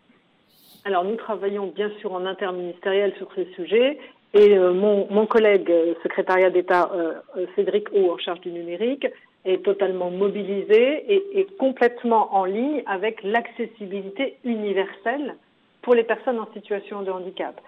[0.83, 3.97] Alors, nous travaillons bien sûr en interministériel sur ces sujets
[4.35, 7.13] et euh, mon, collègue euh, secrétariat d'État euh,
[7.55, 9.07] Cédric O en charge du numérique
[9.45, 15.35] est totalement mobilisé et, et complètement en ligne avec l'accessibilité universelle
[15.81, 17.59] pour les personnes en situation de handicap.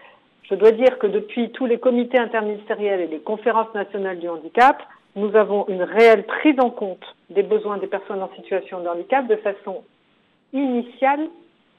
[0.49, 4.81] Je dois dire que depuis tous les comités interministériels et les conférences nationales du handicap,
[5.15, 9.27] nous avons une réelle prise en compte des besoins des personnes en situation de handicap
[9.27, 9.83] de façon
[10.53, 11.27] initiale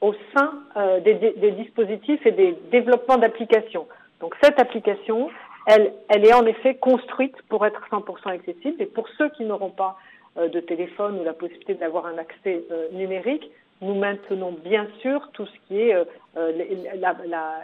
[0.01, 3.87] au sein euh, des, des, dispositifs et des développements d'applications.
[4.21, 5.29] Donc cette application,
[5.65, 9.69] elle, elle est en effet construite pour être 100% accessible et pour ceux qui n'auront
[9.69, 9.97] pas
[10.37, 13.49] euh, de téléphone ou la possibilité d'avoir un accès euh, numérique,
[13.81, 16.03] nous maintenons bien sûr tout ce qui est euh,
[16.35, 17.61] la, la,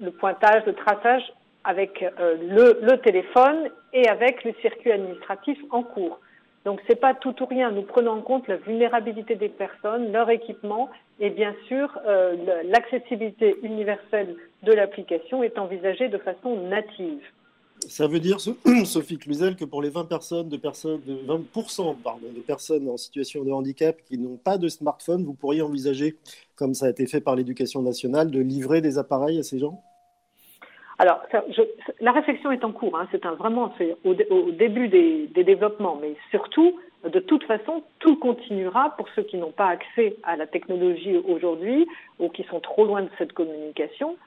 [0.00, 1.22] le pointage, le traçage
[1.64, 6.18] avec le, le, téléphone et avec le circuit administratif en cours.
[6.64, 7.70] Donc c'est pas tout ou rien.
[7.70, 11.98] Nous prenons en compte la vulnérabilité des personnes, leur équipement et bien sûr
[12.64, 17.22] l'accessibilité universelle de l'application est envisagée de façon native.
[17.88, 18.38] Ça veut dire,
[18.84, 22.96] Sophie Cluzel, que pour les 20 personnes de personnes, de 20% pardon, de personnes en
[22.96, 26.16] situation de handicap qui n'ont pas de smartphone, vous pourriez envisager,
[26.56, 29.82] comme ça a été fait par l'éducation nationale, de livrer des appareils à ces gens?
[31.00, 31.22] Alors,
[32.00, 32.94] la réflexion est en cours.
[32.98, 33.72] Hein, c'est vraiment
[34.04, 36.78] au, au, début des, développements, mais surtout,
[37.10, 41.88] de toute façon, tout continuera pour ceux qui n'ont pas accès à la technologie aujourd'hui
[42.18, 44.18] ou qui sont trop loin de cette communication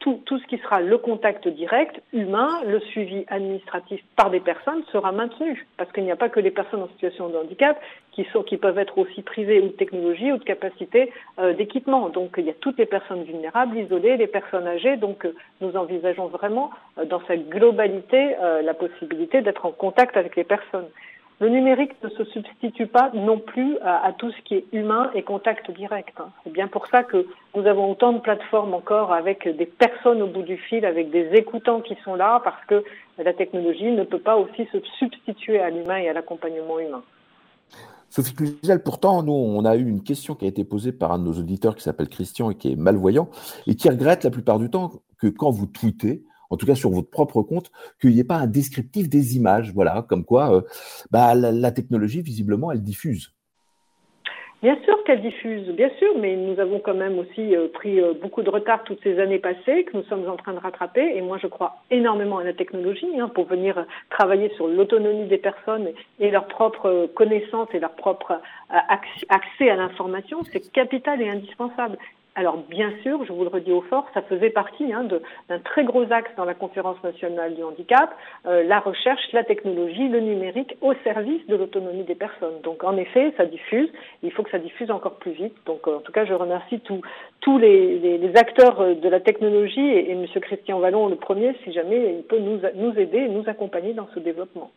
[0.00, 4.82] tout, tout, ce qui sera le contact direct, humain, le suivi administratif par des personnes
[4.92, 5.66] sera maintenu.
[5.76, 7.80] Parce qu'il n'y a pas que les personnes en situation de handicap
[8.12, 12.08] qui, sont, qui peuvent être aussi privées ou de technologie ou de capacité euh, d'équipement.
[12.08, 14.96] Donc il y a toutes les personnes vulnérables, isolées, les personnes âgées.
[14.96, 20.36] Donc euh, nous envisageons vraiment euh, dans sa globalité la possibilité d'être en contact avec
[20.36, 20.88] les personnes.
[21.40, 25.22] Le numérique ne se substitue pas non plus à, tout ce qui est humain et
[25.22, 26.14] contact direct.
[26.20, 26.28] Hein.
[26.44, 30.26] C'est bien pour ça que nous avons autant de plateformes encore avec des personnes au
[30.26, 32.84] bout du fil, avec des écoutants qui sont là, parce que
[33.16, 37.02] la technologie ne peut pas aussi se substituer à l'humain et à l'accompagnement humain.
[38.10, 41.18] Sophie Cluzel, pourtant, nous, on a eu une question qui a été posée par un
[41.18, 43.30] de nos auditeurs qui s'appelle Christian et qui est malvoyant
[43.66, 46.90] et qui regrette la plupart du temps que quand vous tweetez, en tout cas sur
[46.90, 49.72] votre propre compte, qu'il n'y ait pas un descriptif des images.
[49.72, 50.64] Voilà, comme quoi
[51.10, 53.32] bah, la technologie, visiblement, elle diffuse.
[54.62, 58.12] Bien sûr qu'elle diffuse, bien sûr, mais nous avons quand même aussi euh, pris euh,
[58.12, 61.16] beaucoup de retard toutes ces années passées que nous sommes en train de rattraper.
[61.16, 65.38] Et moi, je crois énormément à la technologie hein, pour venir travailler sur l'autonomie des
[65.38, 68.96] personnes et leur propre connaissance et leur propre euh,
[69.30, 70.42] accès à l'information.
[70.52, 71.96] C'est capital et indispensable.
[72.40, 75.06] Alors bien sûr, je vous le redis au fort, ça faisait partie hein,
[75.50, 80.08] d'un très gros axe dans la conférence nationale du handicap, euh, la recherche, la technologie,
[80.08, 82.62] le numérique au service de l'autonomie des personnes.
[82.62, 83.90] Donc en effet, ça diffuse,
[84.22, 85.54] il faut que ça diffuse encore plus vite.
[85.66, 90.08] Donc euh, en tout cas, je remercie tous les, acteurs euh, de la technologie et,
[90.08, 90.24] et M.
[90.40, 94.08] Christian Vallon le premier, si jamais il peut nous, nous aider et nous accompagner dans
[94.14, 94.70] ce développement.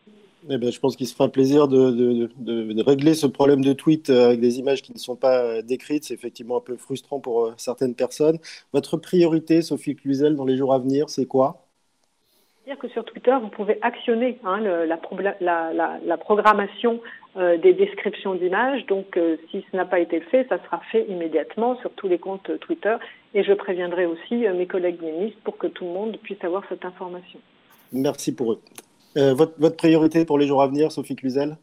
[0.50, 3.64] Eh ben, je pense qu'il se fera plaisir de, de, de, de, régler ce problème
[3.64, 6.04] de tweet euh, avec des images qui ne sont pas euh, décrites.
[6.04, 8.38] C'est effectivement un peu frustrant pour euh, certaines personnes.
[8.74, 11.64] Votre priorité, Sophie Cluzel, dans les jours à venir, c'est quoi?
[12.66, 14.98] Dire que sur Twitter, vous pouvez actionner hein, le, la,
[15.42, 17.02] la, la, programmation
[17.36, 18.86] euh, des descriptions d'images.
[18.86, 22.20] Donc, euh, si ce n'a pas été fait, ça sera fait immédiatement sur tous les
[22.20, 22.96] comptes Twitter.
[23.34, 26.64] Et je préviendrai aussi euh, mes collègues ministres pour que tout le monde puisse avoir
[26.70, 27.40] cette information.
[27.92, 28.62] Merci pour eux.
[29.18, 31.58] Euh, votre, votre, priorité pour les jours à venir, Sophie Cluzel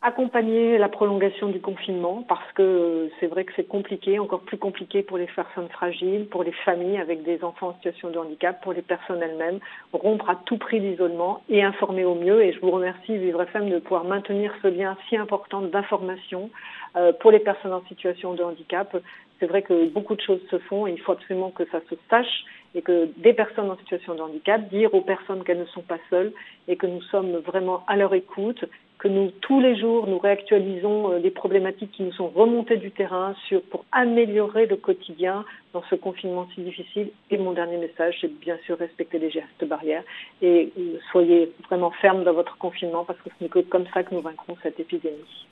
[0.00, 5.02] Accompagner la prolongation du confinement parce que c'est vrai que c'est compliqué, encore plus compliqué
[5.02, 8.72] pour les personnes fragiles, pour les familles avec des enfants en situation de handicap, pour
[8.72, 9.58] les personnes elles-mêmes,
[9.92, 12.44] rompre à tout prix l'isolement et informer au mieux.
[12.44, 16.48] Et je vous remercie, Vivre FM, de pouvoir maintenir ce lien si important d'information
[16.96, 18.96] euh, pour les personnes en situation de handicap.
[19.40, 21.96] C'est vrai que beaucoup de choses se font et il faut absolument que ça se
[22.08, 25.82] sache et que des personnes en situation de handicap, dire aux personnes qu'elles ne sont
[25.82, 26.32] pas seules
[26.66, 28.64] et que nous sommes vraiment à leur écoute,
[28.98, 32.90] que nous, tous les jours, nous réactualisons euh, les problématiques qui nous sont remontées du
[32.90, 37.10] terrain sur, pour améliorer le quotidien dans ce confinement si difficile.
[37.30, 40.02] Et mon dernier message, c'est bien sûr respecter les gestes barrières
[40.42, 44.02] et euh, soyez vraiment fermes dans votre confinement parce que ce n'est que comme ça
[44.02, 45.46] que nous vaincrons cette épidémie.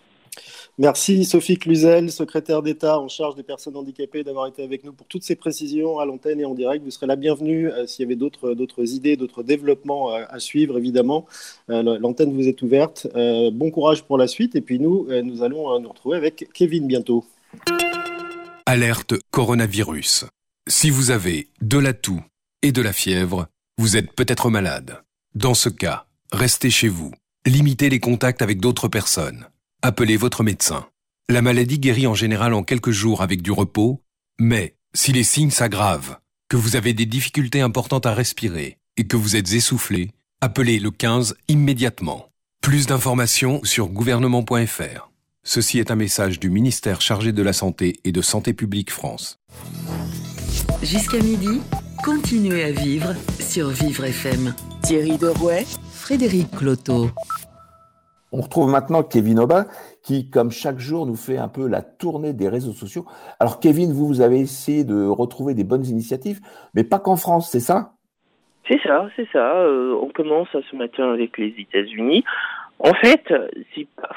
[0.79, 5.07] Merci Sophie Cluzel, secrétaire d'État en charge des personnes handicapées, d'avoir été avec nous pour
[5.07, 6.85] toutes ces précisions à l'antenne et en direct.
[6.85, 10.77] Vous serez la bienvenue euh, s'il y avait d'autres idées, d'autres développements euh, à suivre,
[10.77, 11.25] évidemment.
[11.71, 13.07] Euh, l'antenne vous est ouverte.
[13.15, 14.55] bon courage pour la suite.
[14.55, 17.25] Et puis nous, nous allons nous retrouver avec Kevin bientôt.
[18.67, 20.27] Alerte coronavirus.
[20.69, 22.21] Si vous avez de la toux
[22.63, 23.47] et de la fièvre,
[23.79, 25.01] vous êtes peut-être malade.
[25.35, 27.13] Dans ce cas, restez chez vous.
[27.47, 29.47] Limitez les contacts avec d'autres personnes
[29.87, 30.85] appelez votre médecin.
[31.29, 34.03] La maladie guérit en général en quelques jours avec du repos,
[34.41, 36.17] mais si les signes s'aggravent,
[36.49, 40.91] que vous avez des difficultés importantes à respirer et que vous êtes essoufflé, appelez le
[40.91, 42.31] 15 immédiatement.
[42.63, 45.11] Plus d'informations sur gouvernement.fr.
[45.45, 49.39] Ceci est un message du ministère chargé de la Santé et de Santé publique France.
[50.83, 51.61] Jusqu'à midi,
[52.05, 54.53] continuez à vivre sur Vivre FM.
[54.83, 57.13] Thierry Derouet, Frédéric Cloteau.
[58.33, 59.67] On retrouve maintenant Kevin Aubin
[60.03, 63.07] qui, comme chaque jour, nous fait un peu la tournée des réseaux sociaux.
[63.41, 66.41] Alors Kevin, vous, vous avez essayé de retrouver des bonnes initiatives,
[66.75, 67.93] mais pas qu'en France, c'est ça?
[68.69, 69.59] C'est ça, c'est ça.
[69.59, 72.25] Euh, on commence ce matin avec les États-Unis.
[72.81, 73.33] En fait,
[73.75, 74.11] c'est pas,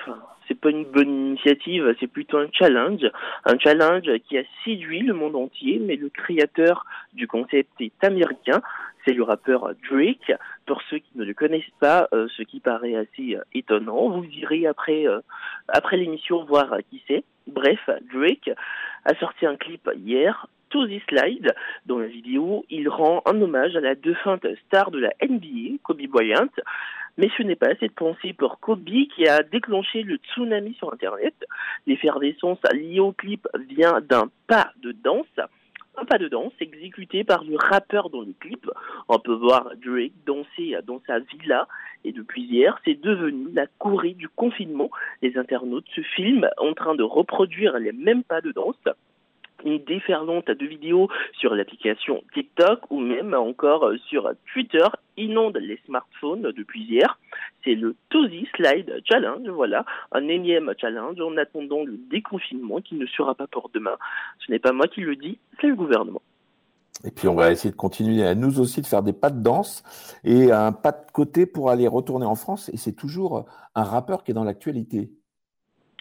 [0.50, 3.06] c'est pas une bonne initiative, c'est plutôt un challenge,
[3.46, 8.62] un challenge qui a séduit le monde entier, mais le créateur du concept est américain
[9.06, 10.32] c'est le rappeur Drake.
[10.66, 14.26] Pour ceux qui ne le connaissent pas, euh, ce qui paraît assez euh, étonnant, vous
[14.26, 15.20] irez après euh,
[15.68, 17.24] après l'émission voir qui c'est.
[17.48, 17.80] Bref,
[18.14, 18.52] Drake
[19.06, 21.54] a sorti un clip hier, To This Slide.
[21.86, 26.06] Dans la vidéo, il rend un hommage à la défunte star de la NBA, Kobe
[26.08, 26.50] Bryant.
[27.18, 30.94] Mais ce n'est pas assez de pensée pour Kobe qui a déclenché le tsunami sur
[30.94, 31.34] Internet.
[31.88, 35.26] L'effervescence liée au clip vient d'un pas de danse
[36.06, 38.70] pas de danse exécuté par le rappeur dans le clip.
[39.08, 41.68] On peut voir Drake danser dans sa villa
[42.04, 44.90] et depuis hier, c'est devenu la Corée du confinement.
[45.22, 48.76] Les internautes se filment en train de reproduire les mêmes pas de danse
[49.66, 54.86] une déferlante de vidéos sur l'application TikTok ou même encore sur Twitter
[55.18, 57.20] inonde les smartphones depuis hier.
[57.64, 63.06] C'est le Tozy Slide Challenge, voilà, un énième challenge en attendant le déconfinement qui ne
[63.06, 63.98] sera pas pour demain.
[64.46, 66.22] Ce n'est pas moi qui le dis, c'est le gouvernement.
[67.06, 69.42] Et puis on va essayer de continuer à nous aussi de faire des pas de
[69.42, 69.84] danse
[70.24, 72.70] et un pas de côté pour aller retourner en France.
[72.74, 73.46] Et c'est toujours
[73.76, 75.10] un rappeur qui est dans l'actualité.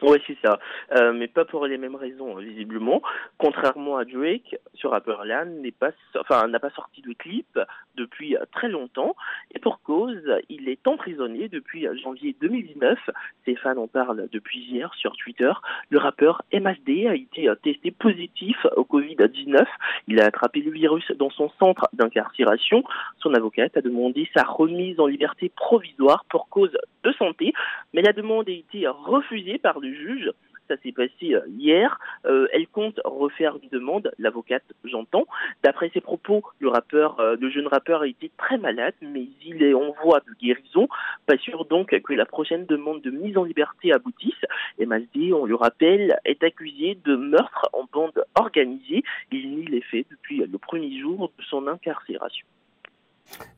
[0.02, 0.58] Ouais, c'est ça.
[0.92, 3.02] Euh, mais pas pour les mêmes raisons, visiblement.
[3.37, 7.58] Contrairement à Drake, rappeur là n'est pas, enfin, n'a pas sorti de clip
[7.96, 9.16] depuis très longtemps.
[9.54, 12.98] Et pour cause, il est emprisonné depuis janvier 2019.
[13.44, 15.52] Ses fans en parlent depuis hier sur Twitter.
[15.90, 19.66] Le rappeur MSD a été testé positif au Covid-19.
[20.06, 22.84] Il a attrapé le virus dans son centre d'incarcération.
[23.18, 27.52] Son avocate a demandé sa remise en liberté provisoire pour cause de santé,
[27.92, 30.31] mais la demande a été refusée par le juge.
[30.68, 31.98] Ça s'est passé euh, hier.
[32.27, 35.24] Euh, elle compte refaire une demande, l'avocate, j'entends.
[35.64, 39.62] D'après ses propos, le rappeur, euh, le jeune rappeur a été très malade, mais il
[39.62, 40.87] est en voie de guérison.
[41.27, 44.44] Pas sûr donc que la prochaine demande de mise en liberté aboutisse.
[44.79, 49.03] Et Mazdi, on le rappelle, est accusé de meurtre en bande organisée.
[49.33, 52.46] Il nie les faits depuis le premier jour de son incarcération.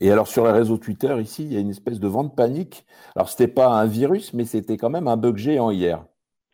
[0.01, 2.35] Et alors sur les réseaux Twitter, ici, il y a une espèce de vent de
[2.35, 2.85] panique.
[3.17, 6.05] Alors c'était pas un virus, mais c'était quand même un bug géant hier.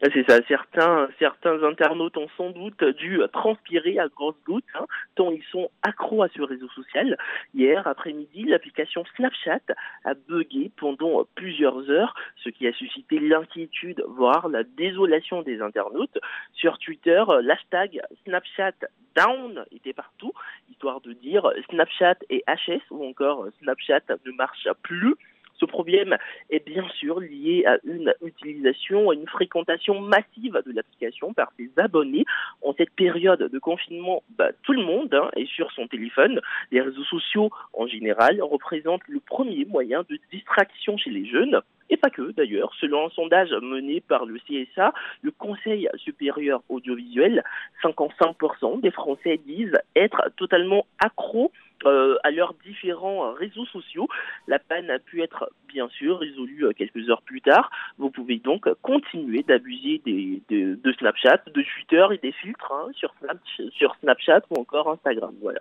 [0.02, 0.40] C'est ça.
[0.46, 5.70] Certains, certains internautes ont sans doute dû transpirer à grosses gouttes, hein, tant ils sont
[5.82, 7.16] accros à ce réseau social.
[7.54, 9.62] Hier après-midi, l'application Snapchat
[10.04, 16.18] a bugué pendant plusieurs heures, ce qui a suscité l'inquiétude, voire la désolation des internautes.
[16.52, 18.74] Sur Twitter, l'hashtag Snapchat
[19.14, 20.32] down était partout,
[20.70, 25.14] histoire de dire Snapchat et HS ou encore Snapchat ne marche plus.
[25.58, 26.16] Ce problème
[26.50, 31.70] est bien sûr lié à une utilisation, à une fréquentation massive de l'application par ses
[31.76, 32.24] abonnés.
[32.62, 36.40] En cette période de confinement, bah, tout le monde hein, est sur son téléphone.
[36.70, 41.60] Les réseaux sociaux, en général, représentent le premier moyen de distraction chez les jeunes.
[41.88, 44.92] Et pas que d'ailleurs, selon un sondage mené par le CSA,
[45.22, 47.44] le Conseil supérieur audiovisuel,
[47.82, 51.52] 55% des Français disent être totalement accros
[51.84, 54.08] euh, à leurs différents réseaux sociaux.
[54.48, 57.70] La panne a pu être bien sûr résolue euh, quelques heures plus tard.
[57.98, 63.14] Vous pouvez donc continuer d'abuser de, Snapchat, de Twitter et des filtres hein, sur,
[63.72, 65.34] sur Snapchat ou encore Instagram.
[65.42, 65.60] Voilà.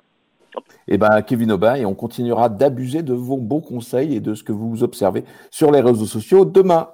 [0.88, 4.44] Eh bien, Kevin Aubin, et on continuera d'abuser de vos bons conseils et de ce
[4.44, 6.90] que vous observez sur les réseaux sociaux demain.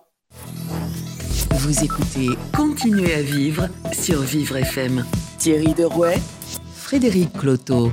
[1.51, 5.05] Vous écoutez Continuez à vivre sur Vivre FM.
[5.37, 6.17] Thierry Derouet,
[6.73, 7.91] Frédéric Cloteau.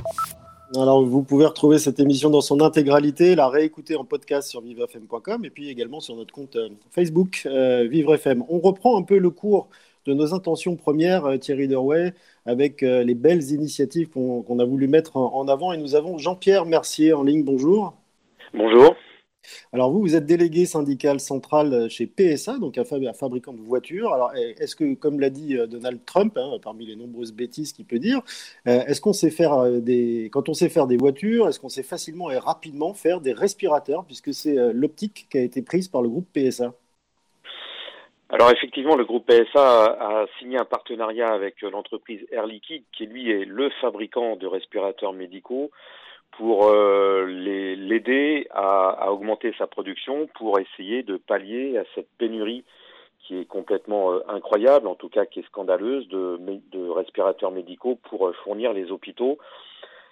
[0.75, 5.43] Alors, vous pouvez retrouver cette émission dans son intégralité, la réécouter en podcast sur vivrefm.com
[5.43, 8.43] et puis également sur notre compte euh, Facebook euh, Vivre FM.
[8.49, 9.67] On reprend un peu le cours
[10.05, 12.13] de nos intentions premières, euh, Thierry Derouet,
[12.45, 15.71] avec les belles initiatives qu'on a voulu mettre en avant.
[15.71, 17.43] Et nous avons Jean-Pierre Mercier en ligne.
[17.43, 17.93] Bonjour.
[18.53, 18.95] Bonjour.
[19.73, 24.13] Alors vous, vous êtes délégué syndical central chez PSA, donc un, fabricant de voitures.
[24.13, 27.85] Alors est-ce que, comme l'a dit euh, Donald Trump, hein, parmi les nombreuses bêtises qu'il
[27.85, 28.21] peut dire,
[28.67, 31.69] euh, est-ce qu'on sait faire euh, des, quand on sait faire des voitures, est-ce qu'on
[31.69, 36.01] sait facilement et rapidement faire des respirateurs, puisque c'est l'optique qui a été prise par
[36.01, 36.73] le groupe PSA
[38.31, 43.31] alors effectivement, le groupe PSA a, signé un partenariat avec l'entreprise Air Liquide, qui lui
[43.31, 45.71] est le fabricant de respirateurs médicaux,
[46.39, 52.63] pour euh, l'aider à, augmenter sa production, pour essayer de pallier à cette pénurie
[53.19, 58.29] qui est complètement euh, incroyable, en tout cas qui est scandaleuse, de, respirateurs médicaux pour
[58.29, 59.37] euh, fournir les hôpitaux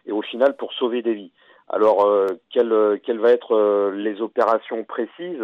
[0.05, 1.31] et au final pour sauver des vies.
[1.69, 2.09] Alors,
[2.49, 5.43] quelles, vont être les opérations précises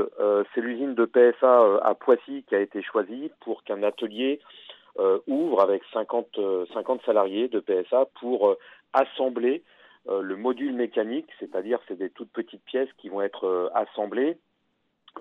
[0.55, 4.39] C'est l'usine de PSA à Poissy qui a été choisie pour qu'un atelier
[5.27, 6.39] ouvre avec 50,
[6.73, 8.55] 50 salariés de PSA pour
[8.93, 9.63] assembler
[10.05, 14.37] le module mécanique, c'est-à-dire c'est des toutes petites pièces qui vont être euh, assemblées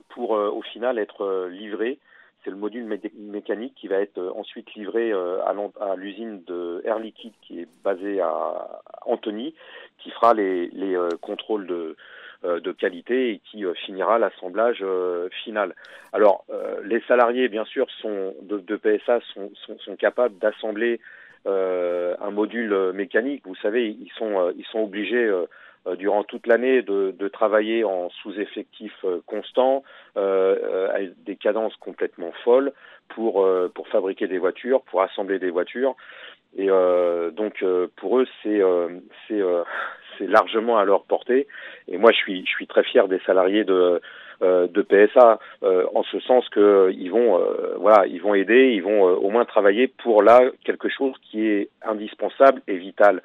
[0.09, 1.99] pour euh, au final être livrées.
[2.45, 2.85] C'est le module
[3.17, 5.55] mécanique qui va être ensuite livré à
[5.97, 9.55] l'usine de Air Liquide qui est basée à Antony,
[9.99, 14.85] qui fera les, les contrôles de, qualité et qui finira l'assemblage
[15.45, 15.77] final.
[16.13, 16.45] Alors,
[16.83, 23.43] les salariés, bien sûr, sont de, PSA sont, capables d'assembler euh, un module mécanique.
[23.47, 25.47] Vous savez, ils sont, euh, ils sont obligés euh,
[25.97, 28.93] durant toute l'année de, travailler en sous-effectif
[29.27, 29.83] constant,
[30.17, 32.73] euh, avec des cadences complètement folles
[33.09, 35.97] pour, pour fabriquer des voitures, pour assembler des voitures.
[36.57, 37.65] Et donc
[37.97, 38.61] pour eux, c'est
[39.27, 39.41] c'est
[40.19, 41.47] c'est largement à leur portée.
[41.89, 44.01] Et moi, je suis je suis très fier des salariés de
[44.43, 48.73] euh, de PSA euh, en ce sens que ils vont euh, voilà ils vont aider
[48.75, 53.23] ils vont au moins travailler pour là quelque chose qui est indispensable et vital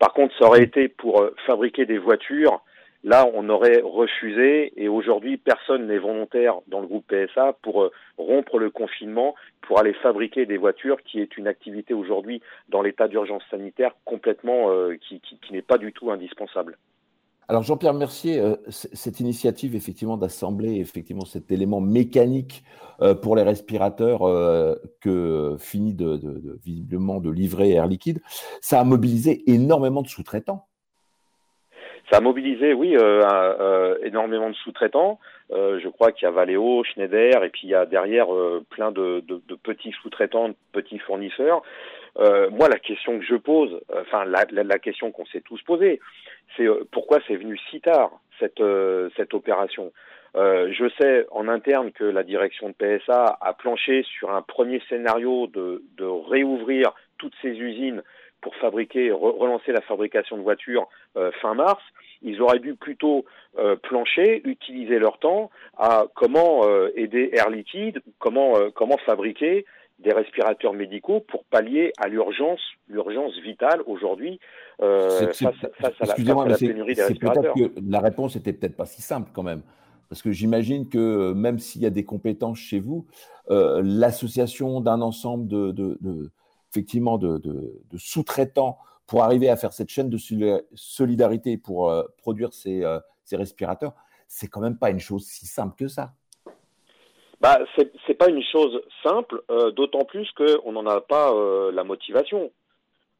[0.00, 2.60] par contre ça aurait été pour fabriquer des voitures
[3.04, 8.58] Là, on aurait refusé et aujourd'hui, personne n'est volontaire dans le groupe PSA pour rompre
[8.58, 13.42] le confinement, pour aller fabriquer des voitures, qui est une activité aujourd'hui dans l'état d'urgence
[13.50, 14.68] sanitaire complètement
[15.08, 16.76] qui, qui, n'est pas du tout indispensable.
[17.50, 22.62] Alors Jean-Pierre Mercier, euh, cette initiative effectivement d'assembler effectivement cet élément mécanique
[23.00, 28.20] euh, pour les respirateurs euh, que finit de, visiblement de livrer Air Liquide,
[28.60, 30.66] ça a mobilisé énormément de sous-traitants.
[32.10, 32.96] Ça a mobilisé, oui,
[34.02, 35.18] énormément de sous-traitants.
[35.50, 38.28] je crois qu'il y a Valeo, Schneider, et puis il y a derrière
[38.70, 39.22] plein de,
[39.62, 41.62] petits sous-traitants, de petits fournisseurs.
[42.16, 46.00] moi, la question que je pose, enfin la question qu'on s'est tous posée,
[46.56, 49.92] c'est euh, pourquoi c'est venu si tard cette, euh, cette opération?
[50.36, 54.82] Euh, je sais en interne que la direction de PSA a planché sur un premier
[54.88, 58.02] scénario de, de réouvrir toutes ces usines
[58.40, 60.88] pour fabriquer, relancer la fabrication de voitures
[61.40, 61.82] fin mars.
[62.22, 63.24] Ils auraient dû plutôt
[63.82, 66.62] plancher, utiliser leur temps à comment
[66.94, 69.64] aider Air Liquide, comment, comment fabriquer
[69.98, 74.38] des respirateurs médicaux pour pallier à l'urgence, l'urgence vitale aujourd'hui
[74.80, 77.54] euh, face, à la, pénurie des respirateurs.
[77.54, 79.62] Que la réponse était peut-être pas si simple quand même.
[80.08, 83.06] Parce que j'imagine que euh, même s'il y a des compétences chez vous,
[83.50, 86.30] euh, l'association d'un ensemble de, de, de,
[86.70, 87.40] effectivement de,
[87.96, 90.18] sous-traitants pour arriver à faire cette chaîne de
[90.74, 93.92] solidarité pour euh, produire ces, euh, ces respirateurs,
[94.26, 96.12] c'est quand même pas une chose si simple que ça
[97.40, 101.32] bah, c'est pas une chose simple, euh, d'autant plus qu'on n'en a pas
[101.72, 102.50] la motivation.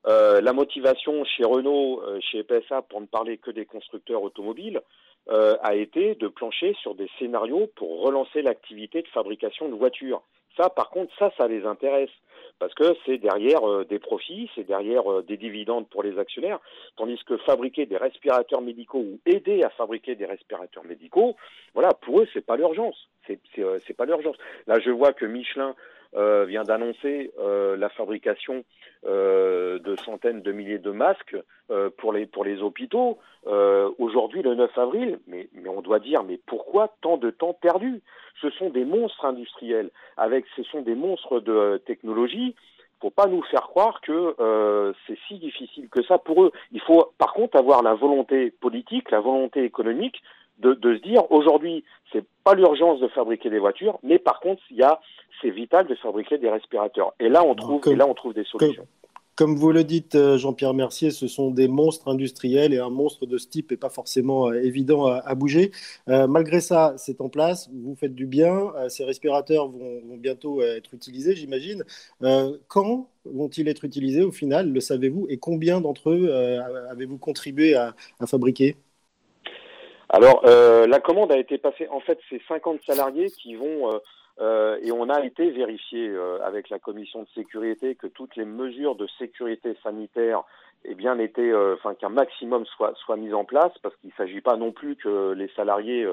[0.05, 4.81] La motivation chez Renault, chez PSA, pour ne parler que des constructeurs automobiles,
[5.29, 10.23] a été de plancher sur des scénarios pour relancer l'activité de fabrication de voitures.
[10.59, 12.11] Ça, par contre, ça, ça les intéresse.
[12.59, 16.59] Parce que c'est derrière euh, des profits, c'est derrière euh, des dividendes pour les actionnaires,
[16.97, 21.37] tandis que fabriquer des respirateurs médicaux ou aider à fabriquer des respirateurs médicaux,
[21.75, 24.37] voilà, pour eux, c'est pas euh, pas l'urgence.
[24.67, 25.77] Là, je vois que Michelin
[26.17, 28.65] euh, vient d'annoncer euh, la fabrication
[29.07, 31.37] euh, de centaines de milliers de masques
[31.99, 33.19] pour les hôpitaux
[33.99, 35.19] aujourd'hui le 9 avril.
[35.27, 38.01] Mais on doit dire mais pourquoi tant de temps perdu?
[38.41, 39.91] Ce sont des monstres industriels.
[40.57, 42.55] Ce sont des monstres de technologie.
[43.03, 46.53] Faut pas nous faire croire que c'est si difficile que ça pour eux.
[46.73, 50.23] Il faut par contre avoir la volonté politique, la volonté économique
[50.59, 54.63] de, de se dire aujourd'hui c'est pas l'urgence de fabriquer des voitures, mais par contre
[54.71, 55.01] il y a
[55.41, 57.15] c'est vital de fabriquer des respirateurs.
[57.21, 58.87] Et là, on trouve, et là, on trouve des solutions.
[59.37, 63.25] Comme, vous le dites, euh, Jean-Pierre Mercier, ce sont des monstres industriels et un monstre
[63.25, 65.71] de ce type n'est pas forcément euh, évident à, bouger.
[66.09, 70.93] Euh, malgré ça, c'est en place, vous faites du bien, ces respirateurs vont, bientôt être
[70.93, 71.85] utilisés, j'imagine.
[72.67, 76.33] quand vont-ils être utilisés au final, le savez-vous, et combien d'entre eux
[76.91, 78.77] avez-vous contribué à, à fabriquer?
[80.11, 81.87] Alors, la commande a été passée.
[81.91, 84.01] En fait, c'est 50 salariés qui vont
[84.41, 88.45] euh, et on a été vérifié euh, avec la commission de sécurité que toutes les
[88.45, 90.43] mesures de sécurité sanitaire
[90.85, 94.15] eh bien étaient, euh, enfin qu'un maximum soit soit mis en place parce qu'il ne
[94.15, 96.07] s'agit pas non plus que les salariés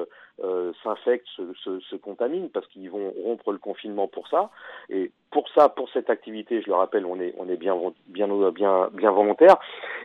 [0.84, 4.50] s'infectent, se, se, se, contaminent parce qu'ils vont rompre le confinement pour ça.
[4.90, 7.76] Et pour ça, pour cette activité, je le rappelle, on est on est bien
[8.08, 9.58] bien bien bien volontaire.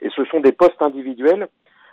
[0.03, 1.47] Et ce sont des postes individuels euh,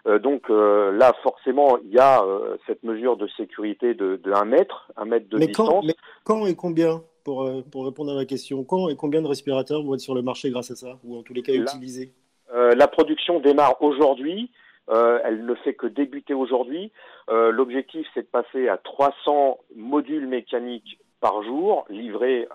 [0.06, 4.46] donc euh, là, forcément, il y a euh, cette mesure de sécurité de, de 1
[4.46, 5.70] mètre, 1 mètre de distance.
[5.70, 9.28] Quand, mais quand et combien pour, pour, répondre à la question, quand et combien de
[9.28, 12.12] respirateurs vont être sur le marché grâce à ça, ou en tous les cas utilisés?
[12.54, 14.50] La production démarre aujourd'hui.
[14.88, 16.94] elle ne fait que débuter aujourd'hui.
[17.30, 22.48] L'objectif, c'est de passer à 300 modules mécaniques par jour livrés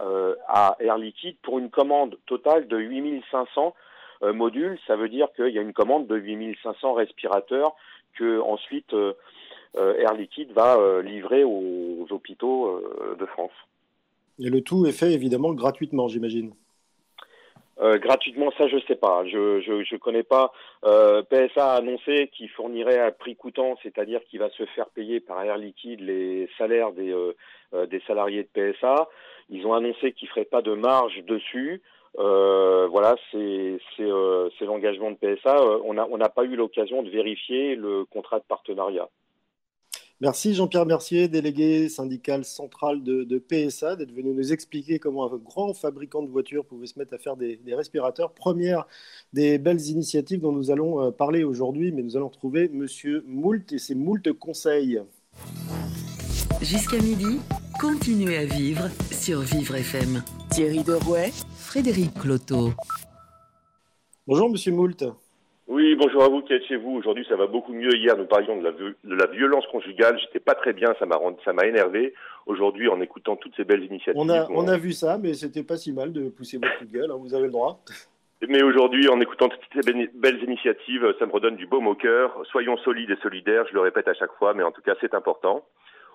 [0.48, 3.74] à Air Liquide pour une commande totale de 8500
[4.22, 7.74] euh, module, ça veut dire qu'il y a une commande de 8500 respirateurs
[8.16, 9.14] que ensuite euh,
[9.76, 12.82] euh, Air Liquide va livrer aux, hôpitaux
[13.18, 13.52] de France.
[14.38, 16.52] Et le tout est fait évidemment gratuitement, j'imagine.
[17.80, 19.24] gratuitement, ça je sais pas.
[19.24, 20.52] Je je, je connais pas.
[20.82, 25.42] PSA a annoncé qu'il fournirait à prix coûtant, c'est-à-dire qu'il va se faire payer par
[25.42, 27.14] Air Liquide les salaires des
[27.72, 29.08] des salariés de PSA.
[29.48, 31.80] Ils ont annoncé qu'ils feraient pas de marge dessus.
[32.18, 35.56] Euh, voilà, c'est euh, l'engagement de PSA.
[35.56, 39.08] Euh, on n'a pas eu l'occasion de vérifier le contrat de partenariat.
[40.20, 45.74] Merci Jean-Pierre Mercier, délégué syndical central de, PSA, d'être venu nous expliquer comment un grand
[45.74, 48.32] fabricant de voitures pouvait se mettre à faire des, des respirateurs.
[48.32, 48.86] Première
[49.32, 53.78] des belles initiatives dont nous allons parler aujourd'hui, mais nous allons trouver Monsieur Moult et
[53.78, 55.00] ses Moult conseils.
[56.62, 57.40] Jusqu'à midi,
[57.80, 60.22] continuez à vivre sur Vivre FM.
[60.48, 62.70] Thierry Derouet, Frédéric Cloteau.
[64.28, 65.02] Bonjour Monsieur Moult.
[65.66, 66.92] Oui, bonjour à vous qui êtes chez vous.
[66.92, 67.92] Aujourd'hui, ça va beaucoup mieux.
[67.96, 70.20] Hier, nous parlions de la, de la violence conjugale.
[70.20, 72.14] J'étais pas très bien, ça m'a ça m'a énervé.
[72.46, 74.14] Aujourd'hui, en écoutant toutes ces belles initiatives.
[74.16, 77.10] On a, on a vu ça, mais c'était pas si mal de pousser votre gueule.
[77.10, 77.16] Hein.
[77.18, 77.82] vous avez le droit.
[78.48, 82.40] Mais aujourd'hui, en écoutant toutes ces belles initiatives, ça me redonne du baume au cœur.
[82.52, 85.14] Soyons solides et solidaires, je le répète à chaque fois, mais en tout cas, c'est
[85.14, 85.64] important.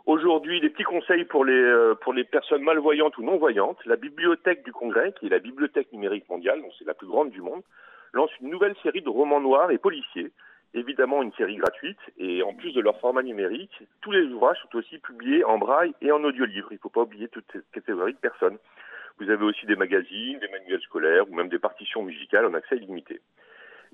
[0.07, 3.85] Aujourd'hui, des petits conseils pour les, euh, pour les personnes malvoyantes ou non-voyantes.
[3.85, 7.29] La Bibliothèque du Congrès, qui est la bibliothèque numérique mondiale, donc c'est la plus grande
[7.29, 7.61] du monde,
[8.13, 10.31] lance une nouvelle série de romans noirs et policiers.
[10.73, 11.99] Évidemment, une série gratuite.
[12.17, 15.93] Et en plus de leur format numérique, tous les ouvrages sont aussi publiés en braille
[16.01, 16.69] et en audio-livre.
[16.71, 18.57] Il ne faut pas oublier toutes ces catégories de personnes.
[19.19, 22.77] Vous avez aussi des magazines, des manuels scolaires ou même des partitions musicales en accès
[22.77, 23.19] illimité.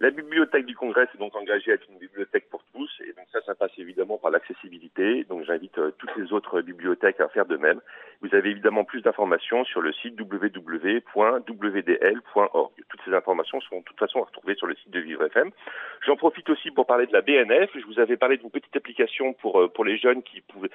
[0.04, 3.26] La bibliothèque du Congrès s'est donc engagée à être une bibliothèque pour tous, et donc
[3.32, 5.24] ça, ça passe évidemment par l'accessibilité.
[5.30, 7.80] Donc j'invite euh, toutes les autres bibliothèques à faire de même.
[8.20, 11.02] Vous avez évidemment plus d'informations sur le site www.wdl.org.
[12.90, 15.52] Toutes ces informations sont de toute façon à retrouver sur le site de Vivre FM.
[16.06, 17.70] J'en profite aussi pour parler de la BNF.
[17.74, 20.70] Je vous avais parlé d'une petite application pour euh, pour les jeunes qui pouvaient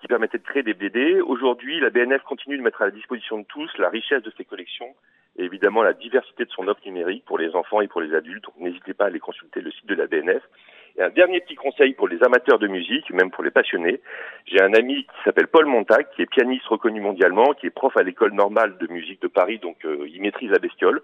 [0.00, 1.20] qui de créer des BD.
[1.20, 4.44] Aujourd'hui, la BNF continue de mettre à la disposition de tous la richesse de ses
[4.44, 4.94] collections
[5.38, 8.44] et évidemment la diversité de son offre numérique pour les enfants et pour les adultes.
[8.44, 10.42] Donc n'hésitez pas à aller consulter le site de la BNF.
[10.98, 14.00] Et un dernier petit conseil pour les amateurs de musique, même pour les passionnés.
[14.46, 17.96] J'ai un ami qui s'appelle Paul Montag, qui est pianiste reconnu mondialement, qui est prof
[17.96, 21.00] à l'école normale de musique de Paris, donc euh, il maîtrise la bestiole,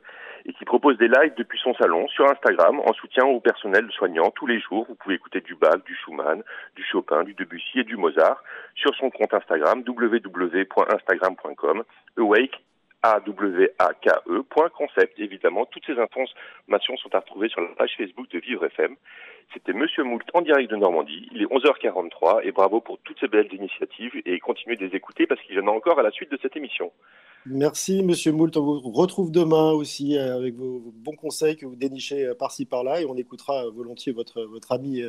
[0.47, 4.33] et qui propose des lives depuis son salon sur Instagram en soutien au personnel soignant
[4.33, 4.85] tous les jours.
[4.89, 6.43] Vous pouvez écouter du Bach, du Schumann,
[6.75, 8.43] du Chopin, du Debussy et du Mozart
[8.75, 11.85] sur son compte Instagram www.instagram.com
[12.19, 12.65] awake
[13.05, 15.19] A-W-A-K-E.concept.
[15.19, 18.97] Évidemment, toutes ces informations sont à retrouver sur la page Facebook de Vivre FM.
[19.53, 21.29] C'était Monsieur Moult en direct de Normandie.
[21.33, 25.27] Il est 11h43 et bravo pour toutes ces belles initiatives et continuez de les écouter
[25.27, 26.91] parce qu'il y en a encore à la suite de cette émission.
[27.45, 28.57] Merci Monsieur Moult.
[28.57, 32.65] On vous retrouve demain aussi euh, avec vos, bons conseils que vous dénichez euh, par-ci
[32.65, 35.03] par-là et on écoutera volontiers votre, votre ami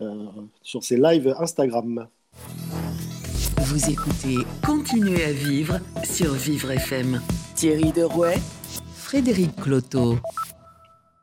[0.00, 0.24] euh,
[0.62, 2.08] sur ses lives Instagram.
[3.58, 7.20] Vous écoutez Continuez à vivre sur Vivre FM.
[7.54, 8.36] Thierry Derouet,
[8.94, 10.16] Frédéric Cloteau.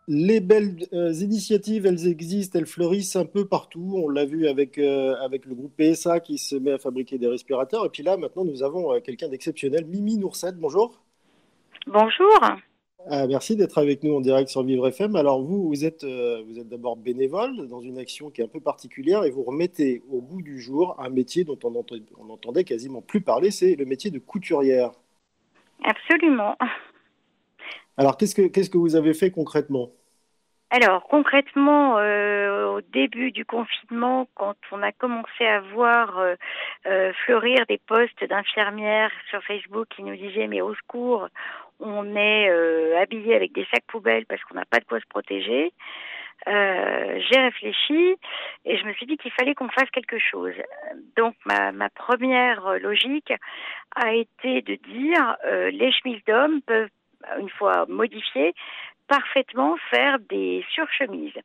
[0.08, 3.94] Les belles euh, initiatives, elles existent, elles fleurissent un peu partout.
[4.04, 7.28] On l'a vu avec, euh, avec le groupe PSA qui se met à fabriquer des
[7.28, 7.86] respirateurs.
[7.86, 10.54] Et puis là, maintenant, nous avons euh, quelqu'un d'exceptionnel, Mimi Nourset.
[10.54, 11.04] Bonjour.
[11.86, 12.40] Bonjour.
[13.10, 15.16] Ah, merci d'être avec nous en direct sur Vivre FM.
[15.18, 18.48] Alors vous, vous êtes, euh, vous êtes d'abord bénévole dans une action qui est un
[18.48, 22.30] peu particulière et vous remettez au goût du jour un métier dont on, entendait, on
[22.30, 24.92] entendait quasiment plus parler, c'est le métier de couturière.
[25.84, 26.56] Absolument.
[27.98, 29.92] Alors qu'est-ce que, qu'est-ce que vous avez fait concrètement?
[30.76, 37.68] Alors concrètement, euh, au début du confinement, quand on a commencé à voir euh, fleurir
[37.70, 41.28] des posts d'infirmières sur Facebook qui nous disaient mais au secours,
[41.80, 45.06] on est euh, habillé avec des sacs poubelles parce qu'on n'a pas de quoi se
[45.08, 45.72] protéger.
[46.48, 48.16] Euh, j'ai réfléchi
[48.66, 50.56] et je me suis dit qu'il fallait qu'on fasse quelque chose.
[51.16, 53.32] Donc ma, ma première logique
[53.96, 56.90] a été de dire euh, les chemises d'hommes peuvent,
[57.40, 58.56] une fois modifiées,
[59.08, 61.40] parfaitement faire des surchemises.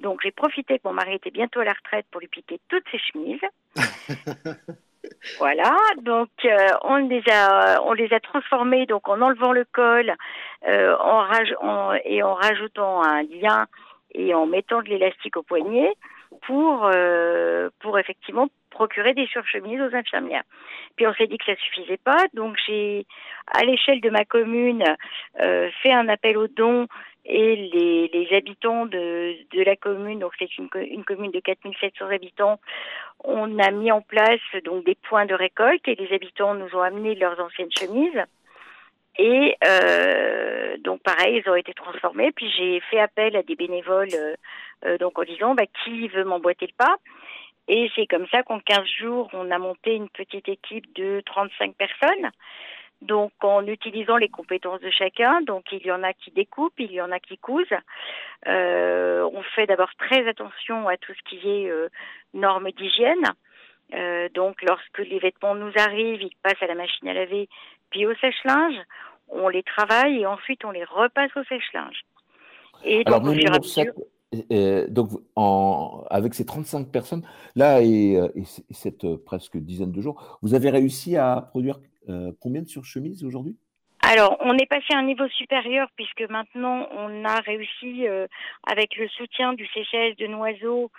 [0.00, 2.84] Donc j'ai profité que mon mari était bientôt à la retraite pour lui piquer toutes
[2.90, 3.40] ses chemises.
[5.38, 10.14] Voilà, donc euh, on les a on les a transformés donc en enlevant le col,
[10.66, 13.66] euh, en, et en rajoutant un lien
[14.12, 15.92] et en mettant de l'élastique au poignet
[16.42, 20.42] pour euh, pour effectivement procurer des surchemises aux infirmières.
[20.96, 23.06] Puis on s'est dit que ça suffisait pas, donc j'ai
[23.46, 24.84] à l'échelle de ma commune
[25.38, 26.88] fait un appel aux dons
[27.26, 32.06] et les, les habitants de, de, la commune, donc c'est une, une, commune de 4700
[32.10, 32.60] habitants,
[33.22, 36.82] on a mis en place donc des points de récolte et les habitants nous ont
[36.82, 38.22] amené leurs anciennes chemises.
[39.18, 42.32] Et euh, donc pareil, ils ont été transformés.
[42.32, 44.34] Puis j'ai fait appel à des bénévoles, euh,
[44.86, 46.96] euh donc en disant bah, qui veut m'emboîter le pas?
[47.66, 51.74] Et c'est comme ça qu'en 15 jours, on a monté une petite équipe de 35
[51.74, 52.30] personnes.
[53.00, 56.92] Donc en utilisant les compétences de chacun, donc il y en a qui découpent, il
[56.92, 57.66] y en a qui cousent.
[58.46, 61.88] Euh, on fait d'abord très attention à tout ce qui est euh,
[62.32, 63.24] normes d'hygiène.
[63.92, 67.48] Euh, donc lorsque les vêtements nous arrivent, ils passent à la machine à laver,
[67.94, 68.74] puis au sèche-linge.
[69.28, 72.04] On les travaille et ensuite on les repasse au sèche-linge.
[72.84, 73.22] Et donc, Alors,
[74.88, 77.22] donc en, avec ces 35 personnes,
[77.54, 81.78] là et, et cette presque dizaine de jours, vous avez réussi à produire
[82.08, 83.56] euh, combien de surchemises aujourd'hui?
[84.06, 88.26] Alors, on est passé à un niveau supérieur puisque maintenant on a réussi, euh,
[88.66, 90.90] avec le soutien du CCS de Noiseau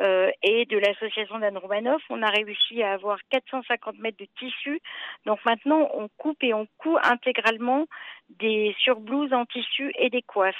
[0.00, 4.80] euh, et de l'association d'Anne Romanoff, on a réussi à avoir 450 mètres de tissu.
[5.26, 7.84] Donc maintenant, on coupe et on coud intégralement
[8.40, 10.56] des surblouses en tissu et des coiffes.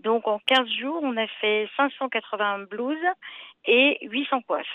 [0.00, 2.96] Donc en 15 jours, on a fait 580 blouses
[3.66, 4.66] et 800 coiffes.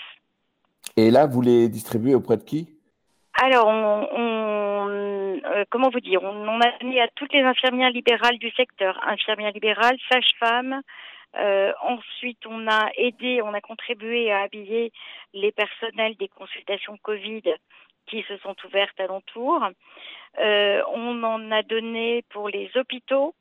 [0.96, 2.81] Et là, vous les distribuez auprès de qui?
[3.40, 9.00] Alors, on, comment vous dire, on, a donné à toutes les infirmières libérales du secteur,
[9.06, 10.82] infirmières libérales, sages-femmes.
[11.82, 14.92] ensuite, on a aidé, on a contribué à habiller
[15.32, 17.42] les personnels des consultations Covid
[18.06, 19.66] qui se sont ouvertes alentour.
[20.38, 23.34] Euh, on en a donné pour les hôpitaux.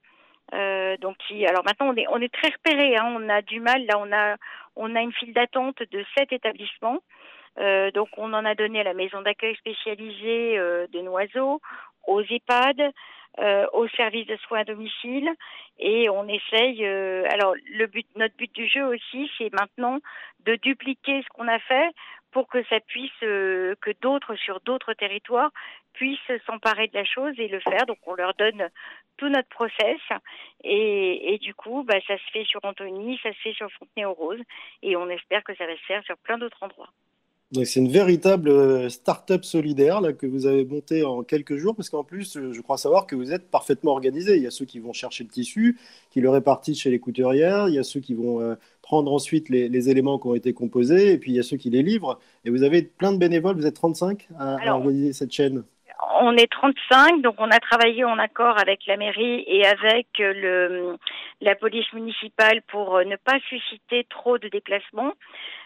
[0.54, 2.98] Euh, donc qui, alors maintenant on est on est très repéré.
[2.98, 4.36] Hein, on a du mal là, on a
[4.76, 7.00] on a une file d'attente de sept établissements.
[7.60, 11.62] Euh, donc on en a donné à la maison d'accueil spécialisée euh, de Noiseau,
[12.08, 12.92] aux EHPAD,
[13.40, 15.30] euh, au service de soins à domicile
[15.80, 16.86] et on essaye.
[16.86, 20.00] Euh, alors le but, notre but du jeu aussi, c'est maintenant
[20.46, 21.92] de dupliquer ce qu'on a fait
[22.32, 25.52] pour que ça puisse, euh, que d'autres sur d'autres territoires
[25.94, 27.86] puissent s'emparer de la chose et le faire.
[27.86, 28.70] Donc on leur donne
[29.16, 30.00] tout notre process
[30.66, 34.44] et, et du coup, bah, ça se fait sur Antony, ça se fait sur Fontenay-aux-Roses
[34.82, 36.90] et on espère que ça va se faire sur plein d'autres endroits.
[37.54, 41.90] C'est une véritable euh, start-up solidaire là, que vous avez montée en quelques jours, parce
[41.90, 44.38] qu'en plus, euh, je crois savoir que vous êtes parfaitement organisé.
[44.38, 45.78] Il y a ceux qui vont chercher le tissu,
[46.12, 49.50] qui le répartissent chez les couturières, il y a ceux qui vont euh, prendre ensuite
[49.50, 51.84] les, les, éléments qui ont été composés, et puis il y a ceux qui les
[51.84, 52.20] livrent.
[52.46, 55.64] Et vous avez plein de bénévoles, vous êtes 35 à, à organiser cette chaîne?
[56.22, 60.98] On est 35, donc on a travaillé en accord avec la mairie et avec le,
[61.42, 65.14] la police municipale pour ne pas susciter trop de déplacements.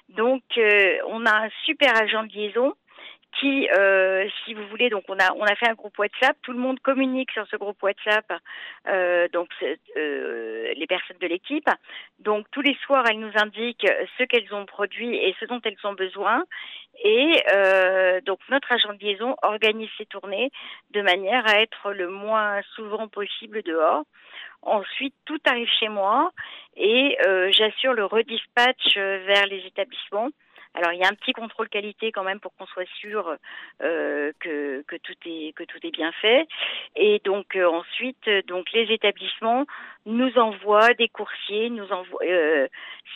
[0.09, 2.73] Donc, euh, on a un super agent de liaison
[3.39, 6.37] qui, euh, si vous voulez, donc on a on a fait un groupe WhatsApp.
[6.41, 8.25] Tout le monde communique sur ce groupe WhatsApp,
[8.87, 9.49] euh, donc
[9.97, 11.69] euh, les personnes de l'équipe.
[12.19, 15.77] Donc tous les soirs, elles nous indiquent ce qu'elles ont produit et ce dont elles
[15.83, 16.43] ont besoin.
[17.03, 20.51] Et euh, donc notre agent de liaison organise ses tournées
[20.91, 24.03] de manière à être le moins souvent possible dehors.
[24.61, 26.31] Ensuite, tout arrive chez moi
[26.75, 30.29] et euh, j'assure le redispatch vers les établissements.
[30.75, 33.37] Alors il y a un petit contrôle qualité quand même pour qu'on soit sûr
[33.81, 36.47] euh, que, tout est bien fait.
[36.97, 39.65] Et donc euh, ensuite donc les établissements
[40.05, 42.67] nous envoient des coursiers, nous envoient euh,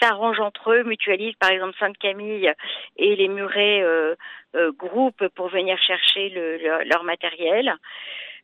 [0.02, 2.52] s'arrangent entre eux, mutualisent par exemple Sainte-Camille
[2.96, 4.16] et les Murets euh,
[4.56, 7.76] euh, groupes pour venir chercher le, le, leur matériel.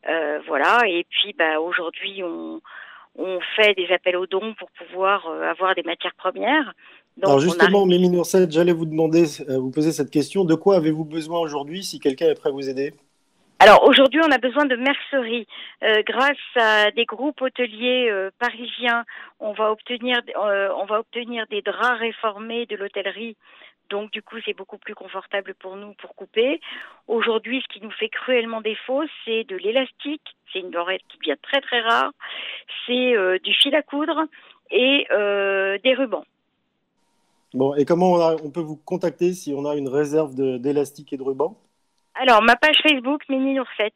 [0.07, 5.73] Euh, voilà et puis bah aujourd'hui on fait des appels aux dons pour pouvoir avoir
[5.73, 6.73] des matières premières.
[7.17, 7.85] Donc, Alors justement, a...
[7.85, 10.43] Mimi j'allais vous demander, euh, vous poser cette question.
[10.43, 12.93] De quoi avez-vous besoin aujourd'hui si quelqu'un est prêt à vous aider?
[13.59, 15.47] Alors aujourd'hui, on a besoin de mercerie.
[15.81, 19.05] Euh, grâce à des groupes hôteliers euh, parisiens,
[19.39, 23.37] on va obtenir, euh, on va obtenir des draps réformés de l'hôtellerie.
[23.89, 26.59] Donc du coup, c'est beaucoup plus confortable pour nous pour couper.
[27.07, 30.35] Aujourd'hui, ce qui nous fait cruellement défaut, c'est de l'élastique.
[30.51, 32.11] C'est une denrée qui devient très très rare.
[32.85, 34.25] C'est du fil à coudre
[34.71, 35.07] et
[35.83, 36.25] des rubans.
[37.55, 41.13] Bon, et comment on, a, on, peut vous contacter si on a une réserve d'élastique
[41.13, 41.57] et de ruban?
[42.13, 43.93] Alors, ma page Facebook, Mimi Nourset.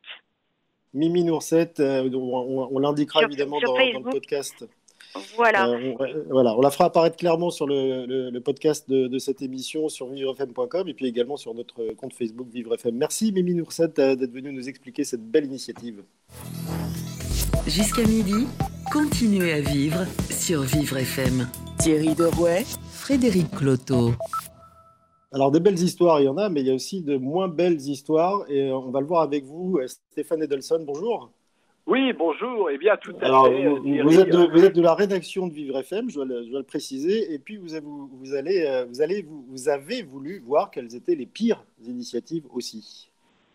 [0.93, 4.65] Mimi Nourset, euh, on, on l'indiquera évidemment sur dans, dans, le podcast.
[5.35, 5.67] Voilà.
[5.67, 6.55] Euh, on, voilà.
[6.55, 10.07] on la fera apparaître clairement sur le, le, le podcast de, de, cette émission sur
[10.07, 12.95] vivrefm.com et puis également sur notre compte Facebook VivreFM.
[12.95, 16.03] Merci Mimi Nourset d'être venue nous expliquer cette belle initiative.
[17.67, 18.47] Jusqu'à midi,
[18.91, 21.47] continuez à vivre sur Vivre FM.
[21.77, 24.13] Thierry Derouet, Frédéric Cloteau.
[25.31, 27.47] Alors, des belles histoires, il y en a, mais il y a aussi de moins
[27.47, 28.45] belles histoires.
[28.49, 30.83] Et on va le voir avec vous, Stéphane Edelson.
[30.87, 31.29] Bonjour.
[31.85, 32.71] Oui, bonjour.
[32.71, 33.67] Eh bien, tout à Alors, fait.
[33.67, 36.43] Vous, vous, êtes de, vous, êtes de, la rédaction de Vivre FM, je dois le,
[36.43, 37.31] je dois le préciser.
[37.31, 41.27] Et puis, vous, avez, vous, allez, vous, allez, vous avez voulu voir quelles étaient les
[41.27, 43.11] pires initiatives aussi.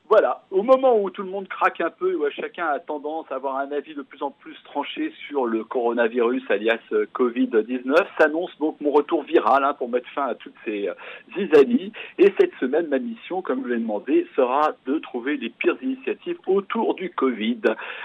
[0.07, 3.36] Voilà, au moment où tout le monde craque un peu, où chacun a tendance à
[3.36, 6.78] avoir un avis de plus en plus tranché sur le coronavirus, alias
[7.14, 10.94] Covid-19, s'annonce donc mon retour viral hein, pour mettre fin à toutes ces euh,
[11.34, 11.90] zizanies.
[12.18, 16.38] Et cette semaine, ma mission, comme je l'ai demandé, sera de trouver les pires initiatives
[16.46, 17.62] autour du Covid.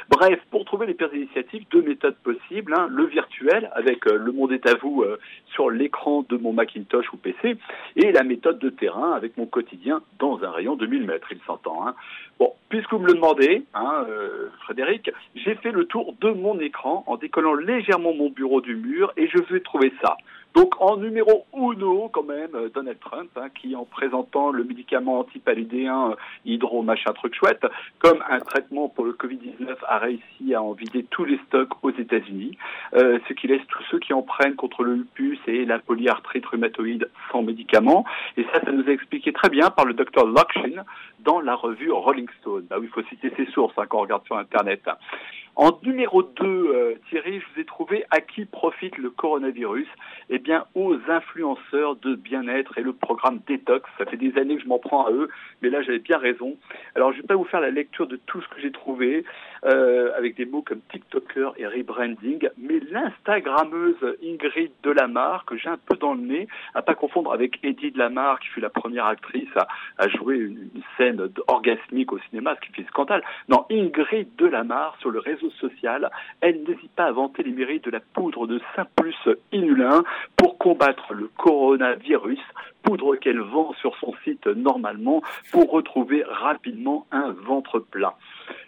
[0.09, 2.73] Bref, pour trouver les pires initiatives, deux méthodes possibles.
[2.77, 5.19] Hein, le virtuel, avec euh, le monde est à vous euh,
[5.53, 7.57] sur l'écran de mon Macintosh ou PC,
[7.97, 11.41] et la méthode de terrain, avec mon quotidien dans un rayon de 1000 mètres, il
[11.45, 11.85] s'entend.
[11.85, 11.88] Hein.
[12.39, 16.59] Bon, puisque vous me le demandez, hein, euh, Frédéric, j'ai fait le tour de mon
[16.59, 20.15] écran en décollant légèrement mon bureau du mur et je vais trouver ça.
[20.55, 26.15] Donc en numéro uno, quand même, Donald Trump, hein, qui en présentant le médicament antipaludéen
[26.45, 27.65] hydro machin truc chouette,
[27.99, 31.91] comme un traitement pour le Covid-19, a réussi à en vider tous les stocks aux
[31.91, 32.57] États-Unis,
[32.95, 36.45] euh, ce qui laisse tous ceux qui en prennent contre le lupus et la polyarthrite
[36.45, 38.05] rhumatoïde sans médicaments.
[38.37, 40.83] Et ça, ça nous est expliqué très bien par le docteur Lokshin
[41.19, 42.65] dans la revue Rolling Stone.
[42.69, 44.81] Bah il faut citer ses sources hein, quand on regarde sur Internet.
[45.61, 49.89] En numéro 2, euh, Thierry, je vous ai trouvé à qui profite le coronavirus
[50.29, 53.89] Eh bien, aux influenceurs de bien-être et le programme Détox.
[53.97, 55.27] Ça fait des années que je m'en prends à eux,
[55.61, 56.55] mais là, j'avais bien raison.
[56.95, 59.25] Alors, je ne vais pas vous faire la lecture de tout ce que j'ai trouvé,
[59.65, 65.77] euh, avec des mots comme TikToker et rebranding, mais l'Instagrammeuse Ingrid Delamare, que j'ai un
[65.77, 69.49] peu dans le nez, à pas confondre avec Eddie Delamare, qui fut la première actrice
[69.57, 73.23] à, à jouer une, scène orgasmique au cinéma, ce qui fait scandale.
[73.49, 75.48] Non, Ingrid Delamare, sur le réseau
[76.41, 79.15] elle n'hésite pas à vanter les mérites de la poudre de Saint-Plus
[79.51, 80.03] inulin
[80.35, 82.39] pour combattre le coronavirus,
[82.83, 85.21] poudre qu'elle vend sur son site normalement
[85.51, 88.15] pour retrouver rapidement un ventre plat.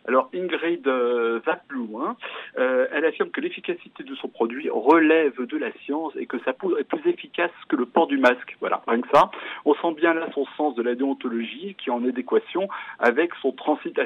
[0.08, 2.16] Alors Ingrid euh, va plus loin.
[2.58, 6.54] Euh, elle affirme que l'efficacité de son produit relève de la science et que sa
[6.54, 8.58] poudre est plus efficace que le port du masque.
[8.60, 9.32] Voilà, rien que ça.
[9.66, 12.68] On sent bien là son sens de la déontologie qui est en adéquation
[13.00, 13.98] avec son transit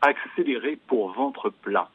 [0.00, 1.88] accéléré pour ventre plat.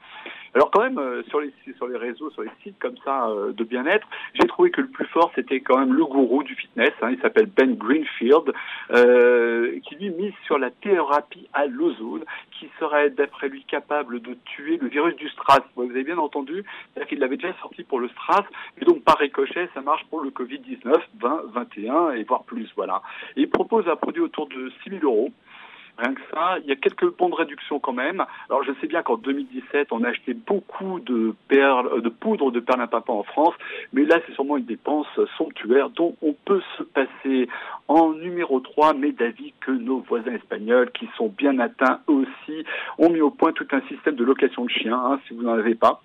[0.53, 3.51] Alors quand même, euh, sur, les, sur les réseaux, sur les sites comme ça euh,
[3.51, 6.91] de bien-être, j'ai trouvé que le plus fort, c'était quand même le gourou du fitness.
[7.01, 8.53] Hein, il s'appelle Ben Greenfield,
[8.91, 14.35] euh, qui lui mise sur la thérapie à l'ozone, qui serait d'après lui capable de
[14.45, 15.61] tuer le virus du stress.
[15.75, 18.45] Vous avez bien entendu, c'est-à-dire qu'il l'avait déjà sorti pour le stress,
[18.81, 22.69] et donc par ricochet, ça marche pour le Covid-19, 20, 21 et voire plus.
[22.75, 23.01] Voilà.
[23.35, 25.31] Il propose un produit autour de 6 000 euros.
[25.97, 28.23] Rien que ça, il y a quelques bons de réduction quand même.
[28.49, 32.51] Alors je sais bien qu'en 2017, on a acheté beaucoup de perles, euh, de poudre
[32.51, 33.55] de perlimpinpin en France,
[33.93, 37.49] mais là c'est sûrement une dépense somptuaire dont on peut se passer.
[37.87, 42.65] En numéro 3, mais d'avis que nos voisins espagnols, qui sont bien atteints aussi,
[42.97, 45.53] ont mis au point tout un système de location de chiens, hein, si vous n'en
[45.53, 46.01] avez pas.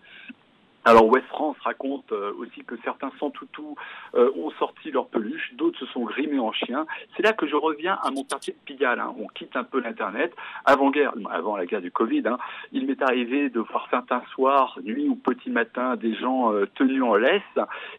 [0.85, 3.77] Alors West France raconte euh, aussi que certains sans toutou
[4.17, 6.87] euh, ont sorti leur peluche, d'autres se sont grimés en chien.
[7.17, 8.99] C'est là que je reviens à mon quartier de Pigalle.
[8.99, 9.15] Hein.
[9.17, 10.35] On quitte un peu l'internet.
[10.65, 12.37] Avant guerre, avant la guerre du Covid, hein,
[12.73, 17.03] il m'est arrivé de voir certains soirs, nuit ou petit matin, des gens euh, tenus
[17.03, 17.43] en laisse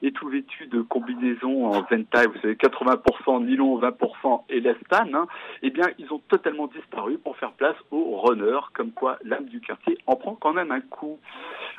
[0.01, 2.27] et tout vêtus de combinaisons en Zentai.
[2.27, 5.15] Vous savez, 80% nylon, 20% élastane.
[5.15, 5.27] Hein.
[5.61, 9.61] Eh bien, ils ont totalement disparu pour faire place aux runners, comme quoi l'âme du
[9.61, 11.19] quartier en prend quand même un coup.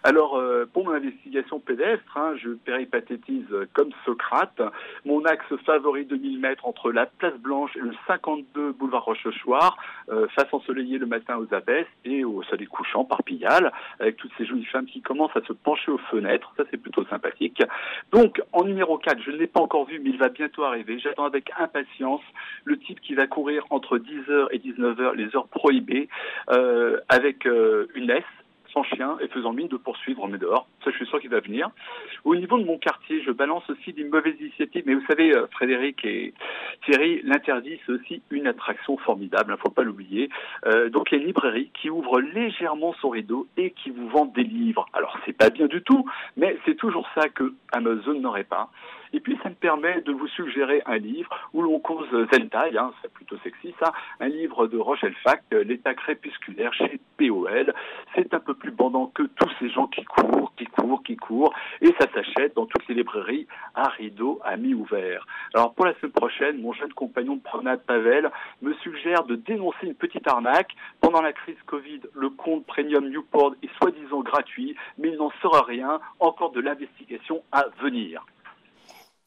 [0.03, 0.41] Alors,
[0.73, 4.63] pour investigation pédestre, hein, je péripathétise comme Socrate.
[5.05, 9.77] Mon axe favori de 1000 mètres entre la place Blanche et le 52 boulevard Rochechouart,
[10.09, 14.33] euh, face ensoleillée le matin aux abesses et au soleil couchant par Pigalle, avec toutes
[14.39, 16.53] ces jolies femmes qui commencent à se pencher aux fenêtres.
[16.57, 17.63] Ça, c'est plutôt sympathique.
[18.13, 20.99] Donc, en numéro 4, je ne l'ai pas encore vu, mais il va bientôt arriver.
[20.99, 22.23] J'attends avec impatience
[22.65, 26.09] le type qui va courir entre 10h et 19h, les heures prohibées,
[26.51, 28.25] euh, avec euh, une laisse
[28.83, 30.67] chien et faisant mine de poursuivre mes dehors.
[30.83, 31.71] Ça, je suis sûr qu'il va venir.
[32.25, 34.83] Au niveau de mon quartier, je balance aussi des mauvaises initiatives.
[34.87, 36.35] Mais vous savez, euh, Frédéric et
[36.85, 39.51] Thierry, l'interdit, c'est aussi une attraction formidable.
[39.51, 40.29] Il ne faut pas l'oublier.
[40.67, 44.09] Euh, donc, il y a une librairie qui ouvre légèrement son rideau et qui vous
[44.09, 44.87] vend des livres.
[44.93, 46.05] Alors, c'est pas bien du tout,
[46.37, 48.71] mais c'est toujours ça que Amazon n'aurait pas.
[49.13, 52.93] Et puis, ça me permet de vous suggérer un livre où l'on cause Zentai, hein,
[53.01, 57.73] c'est plutôt sexy ça, un livre de Rochelle Fac, L'état crépusculaire chez POL.
[58.15, 61.55] C'est un peu plus bandant que tous ces gens qui courent, qui courent, qui courent,
[61.81, 65.27] et ça s'achète dans toutes les librairies à rideau à mi-ouvert.
[65.55, 68.31] Alors, pour la semaine prochaine, mon jeune compagnon de promenade Pavel
[68.63, 70.73] me suggère de dénoncer une petite arnaque.
[71.01, 75.63] Pendant la crise Covid, le compte Premium Newport est soi-disant gratuit, mais il n'en sera
[75.63, 78.25] rien, encore de l'investigation à venir.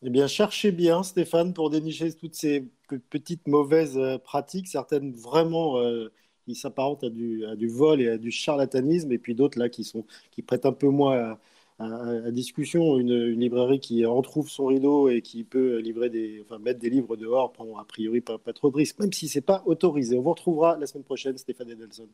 [0.04, 2.68] Eh bien, cherchez bien, Stéphane, pour dénicher toutes ces
[3.10, 6.12] petites mauvaises euh, pratiques, certaines vraiment euh,
[6.48, 10.06] qui s'apparentent à du, vol et à du charlatanisme, et puis d'autres là qui, sont,
[10.32, 11.38] qui prêtent un peu moins
[11.80, 12.98] à, discussion.
[12.98, 17.18] Une, librairie qui retrouve son rideau et qui peut livrer des, enfin, mettre des livres
[17.18, 20.18] dehors prend a priori pas, pas trop de risques, même si ce n'est pas autorisé.
[20.18, 22.08] On vous retrouvera la semaine prochaine, Stéphane Edelson.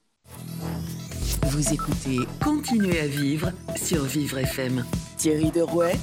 [1.43, 4.83] Vous écoutez Continuez à vivre sur Vivre FM.
[5.17, 5.95] Thierry Derouet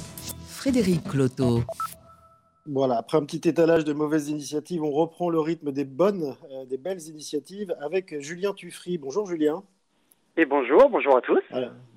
[0.47, 1.63] Frédéric Cloteau.
[2.73, 6.63] Voilà, après un petit étalage de mauvaises initiatives, on reprend le rythme des bonnes, euh,
[6.63, 8.97] des belles initiatives avec Julien Tuffry.
[8.97, 9.61] Bonjour Julien.
[10.37, 11.41] Et bonjour, bonjour à tous.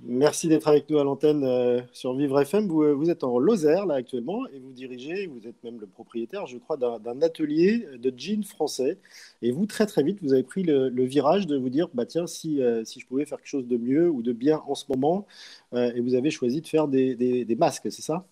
[0.03, 2.67] merci d'être avec nous à l'antenne euh, sur Vivre FM.
[2.67, 5.87] Vous, euh, vous, êtes en Lozère là actuellement et vous dirigez, vous êtes même le
[5.87, 8.99] propriétaire, je crois, d'un atelier de jeans français.
[9.43, 12.27] Et vous, très très vite, vous avez pris le, virage de vous dire, bah tiens,
[12.27, 15.25] si, si je pouvais faire quelque chose de mieux ou de bien en ce moment,
[15.73, 18.27] et vous avez choisi de faire des, des masques, c'est ça?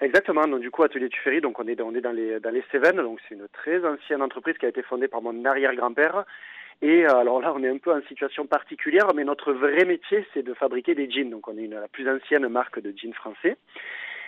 [0.00, 0.46] Exactement.
[0.46, 2.96] Donc, du coup, Atelier Tuffery, donc on est, on est dans les, dans les Cévennes.
[2.96, 6.24] Donc, c'est une très ancienne entreprise qui a été fondée par mon arrière-grand-père.
[6.82, 10.26] Et euh, alors là, on est un peu en situation particulière, mais notre vrai métier,
[10.34, 11.30] c'est de fabriquer des jeans.
[11.30, 13.56] Donc, on est la plus ancienne marque de jeans français.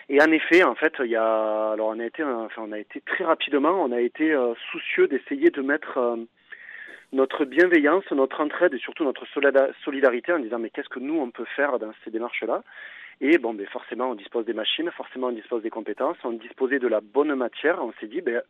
[0.09, 2.79] Et en effet, en fait, il y a, alors on a été, enfin, on a
[2.79, 6.17] été très rapidement, on a été euh, soucieux d'essayer de mettre euh,
[7.13, 9.25] notre bienveillance, notre entraide et surtout notre
[9.83, 12.63] solidarité en disant mais qu'est-ce que nous on peut faire dans ces démarches-là?
[13.21, 16.79] Et bon, ben forcément, on dispose des machines, forcément, on dispose des compétences, on disposait
[16.79, 17.83] de la bonne matière.
[17.83, 18.43] On s'est dit, ben,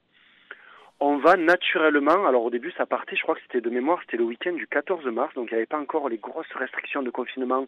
[1.01, 4.17] on va naturellement, alors au début ça partait, je crois que c'était de mémoire, c'était
[4.17, 7.11] le week-end du 14 mars, donc il n'y avait pas encore les grosses restrictions de
[7.11, 7.67] confinement,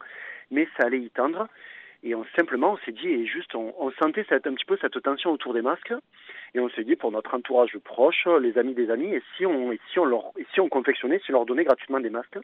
[0.51, 1.49] mais ça allait y tendre.
[2.03, 5.01] Et on, simplement, on s'est dit, et juste, on, sentait cette, un petit peu cette
[5.03, 5.92] tension autour des masques,
[6.55, 9.72] et on s'est dit, pour notre entourage proche, les amis des amis, et si on,
[9.72, 12.38] et si on, leur, et si on confectionnait, si on leur donnait gratuitement des masques.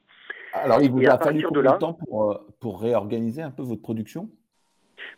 [0.53, 3.83] Alors, il vous a fallu combien de, temps pour, euh, pour réorganiser un peu votre
[3.83, 4.31] production?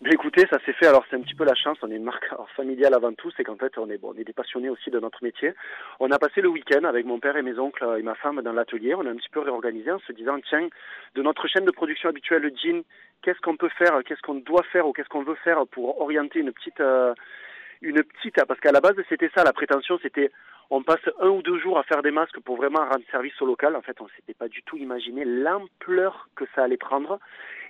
[0.01, 0.87] Ben écoutez, ça s'est fait.
[0.87, 1.79] Alors c'est un petit peu la chance.
[1.83, 3.31] On est une marque familiale avant tout.
[3.37, 5.55] C'est qu'en fait on est bon, on est des passionnés aussi de notre métier.
[6.01, 8.53] On a passé le week-end avec mon père et mes oncles et ma femme dans
[8.53, 8.95] l'atelier.
[8.95, 10.69] On a un petit peu réorganisé en se disant tiens,
[11.15, 12.83] de notre chaîne de production habituelle, le jean,
[13.23, 16.41] qu'est-ce qu'on peut faire, qu'est-ce qu'on doit faire ou qu'est-ce qu'on veut faire pour orienter
[16.41, 17.15] une petite euh,
[17.83, 20.31] une petite parce qu'à la base c'était ça la prétention c'était
[20.71, 23.47] on passe un ou deux jours à faire des masques pour vraiment rendre service au
[23.47, 27.19] local en fait on s'était pas du tout imaginé l'ampleur que ça allait prendre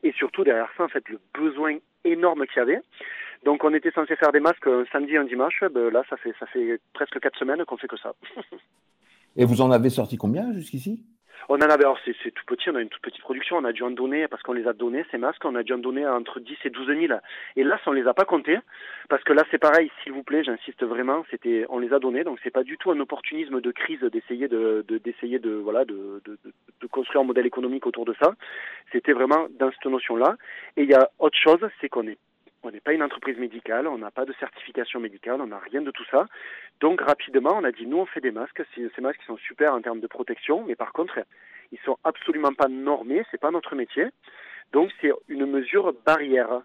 [0.02, 2.80] et surtout derrière ça en fait le besoin énorme qu'il y avait.
[3.44, 5.62] Donc on était censé faire des masques un samedi un dimanche.
[5.72, 8.14] Ben, là ça fait ça fait presque quatre semaines qu'on fait que ça.
[9.36, 11.04] Et vous en avez sorti combien jusqu'ici?
[11.48, 13.72] On en avait, alors c'est tout petit, on a une toute petite production, on a
[13.72, 16.06] dû en donner, parce qu'on les a donnés, ces masques, on a dû en donner
[16.06, 17.20] entre 10 et 12 000.
[17.56, 18.58] Et là, ça, on les a pas comptés,
[19.08, 22.24] parce que là, c'est pareil, s'il vous plaît, j'insiste vraiment, c'était, on les a donnés,
[22.24, 26.22] donc c'est pas du tout un opportunisme de crise d'essayer de, d'essayer de, voilà, de,
[26.24, 26.38] de,
[26.80, 28.34] de, construire un modèle économique autour de ça.
[28.92, 30.36] C'était vraiment dans cette notion-là.
[30.76, 32.18] Et il y a autre chose, c'est qu'on est
[32.64, 35.82] on n'est pas une entreprise médicale, on n'a pas de certification médicale, on n'a rien
[35.82, 36.26] de tout ça.
[36.80, 39.82] Donc rapidement, on a dit nous on fait des masques, ces masques sont super en
[39.82, 41.20] termes de protection, mais par contre,
[41.72, 44.06] ils sont absolument pas normés, c'est pas notre métier.
[44.72, 46.62] Donc c'est une mesure barrière,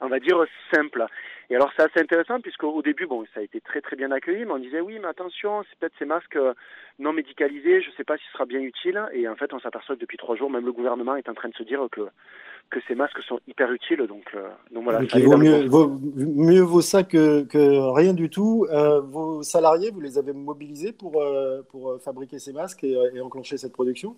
[0.00, 0.42] on va dire
[0.72, 1.06] simple.
[1.50, 4.10] Et alors c'est assez intéressant puisque au début, bon, ça a été très très bien
[4.12, 6.54] accueilli, mais on disait oui, mais attention, c'est peut-être ces masques euh,
[6.98, 9.02] non médicalisés, je ne sais pas si ce sera bien utile.
[9.12, 11.48] Et en fait, on s'aperçoit que depuis trois jours, même le gouvernement est en train
[11.48, 12.02] de se dire que
[12.70, 14.06] que ces masques sont hyper utiles.
[14.06, 15.00] Donc, euh, donc voilà.
[15.02, 15.68] il vaut mieux,
[16.14, 18.64] mieux, vaut ça que, que rien du tout.
[18.70, 21.20] Euh, vos salariés, vous les avez mobilisés pour,
[21.70, 24.14] pour fabriquer ces masques et, et enclencher cette production?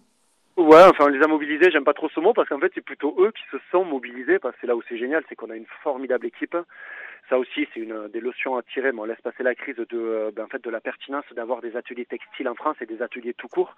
[0.58, 2.84] Ouais, enfin on les a mobilisés, j'aime pas trop ce mot parce qu'en fait c'est
[2.84, 5.48] plutôt eux qui se sont mobilisés parce que c'est là où c'est génial, c'est qu'on
[5.48, 6.54] a une formidable équipe.
[7.30, 9.86] Ça aussi c'est une des leçons à tirer, mais on laisse passer la crise de
[9.94, 13.00] euh, ben, en fait de la pertinence d'avoir des ateliers textiles en France et des
[13.00, 13.74] ateliers tout court.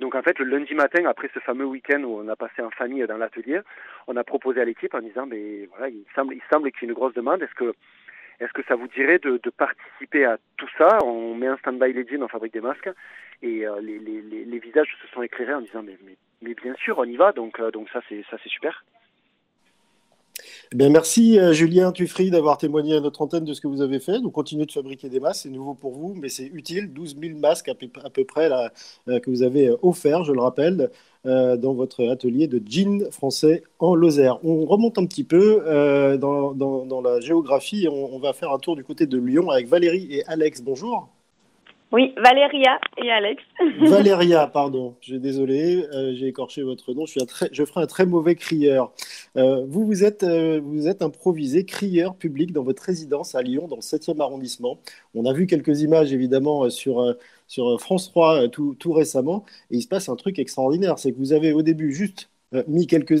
[0.00, 2.70] Donc en fait le lundi matin après ce fameux week-end où on a passé en
[2.70, 3.60] famille dans l'atelier,
[4.08, 6.84] on a proposé à l'équipe en disant mais voilà il semble il semble qu'il y
[6.86, 7.72] ait une grosse demande, est-ce que
[8.40, 10.98] est-ce que ça vous dirait de, participer à tout ça?
[11.04, 12.90] On met un stand-by jeans, on fabrique des masques,
[13.42, 15.82] et euh, les, visages se sont éclairés en disant
[16.42, 18.84] mais, bien sûr, on y va, donc, euh, donc ça c'est super.
[20.72, 24.00] Eh merci euh, Julien Tuffry d'avoir témoigné à notre antenne de ce que vous avez
[24.00, 24.18] fait.
[24.20, 26.92] Nous continuez de fabriquer des masques, c'est nouveau pour vous, mais c'est utile.
[26.92, 27.88] 12 000 masques à peu,
[28.24, 28.72] près là,
[29.06, 30.90] que vous avez offert, je le rappelle,
[31.24, 34.38] dans votre atelier de jeans français en Lozère.
[34.44, 35.62] On remonte un petit peu
[36.18, 40.24] dans, la géographie on, va faire un tour du côté de Lyon avec Valérie et
[40.26, 40.62] Alex.
[40.62, 41.15] Bonjour.
[41.92, 43.42] Oui, Valéria et Alex.
[43.80, 47.06] Valéria, pardon, j'ai désolé, euh, j'ai écorché votre nom.
[47.06, 48.92] Je, suis très, je ferai un très mauvais crieur.
[49.36, 53.68] Euh, vous, vous êtes, euh, vous êtes improvisé crieur public dans votre résidence à Lyon,
[53.68, 54.80] dans le 7e arrondissement.
[55.14, 57.14] On a vu quelques images, évidemment, sur,
[57.46, 59.44] sur France 3 tout, tout récemment.
[59.70, 60.98] Et il se passe un truc extraordinaire.
[60.98, 62.30] C'est que vous avez au début juste
[62.66, 63.20] mis quelques,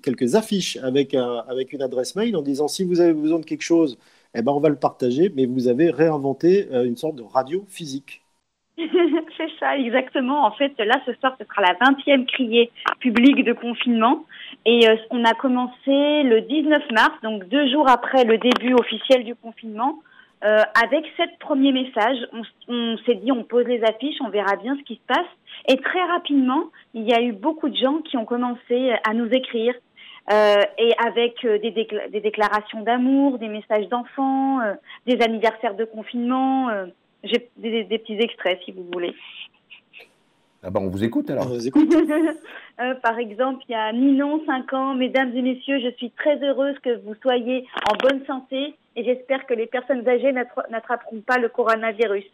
[0.00, 3.62] quelques affiches avec, avec une adresse mail en disant si vous avez besoin de quelque
[3.62, 3.98] chose,
[4.36, 7.64] eh ben, on va le partager, mais vous avez réinventé euh, une sorte de radio
[7.68, 8.22] physique.
[8.76, 10.44] c'est ça, exactement.
[10.44, 12.70] En fait, là, ce soir, ce sera la 20e criée
[13.00, 14.24] publique de confinement.
[14.66, 19.24] Et euh, on a commencé le 19 mars, donc deux jours après le début officiel
[19.24, 20.00] du confinement,
[20.44, 22.18] euh, avec sept premiers messages.
[22.32, 25.26] On, on s'est dit, on pose les affiches, on verra bien ce qui se passe.
[25.68, 29.28] Et très rapidement, il y a eu beaucoup de gens qui ont commencé à nous
[29.28, 29.72] écrire,
[30.32, 34.74] euh, et avec euh, des, des, déclarations d'amour, des messages d'enfants, euh,
[35.06, 36.68] des anniversaires de confinement.
[37.22, 39.14] J'ai des, des, petits extraits si vous voulez.
[40.64, 41.46] Ah ben on vous écoute alors.
[41.46, 41.94] On vous écoute.
[43.02, 44.94] par exemple, il y a Ninon, 5 ans.
[44.94, 49.46] Mesdames et messieurs, je suis très heureuse que vous soyez en bonne santé et j'espère
[49.46, 52.24] que les personnes âgées n'attraperont pas le coronavirus.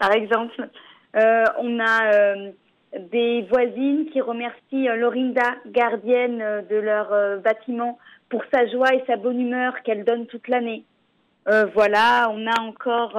[0.00, 0.68] Par exemple,
[1.14, 2.50] on a
[2.94, 8.94] des voisines qui remercient euh, Lorinda, gardienne euh, de leur euh, bâtiment, pour sa joie
[8.94, 10.84] et sa bonne humeur qu'elle donne toute l'année.
[11.74, 13.16] voilà, on a encore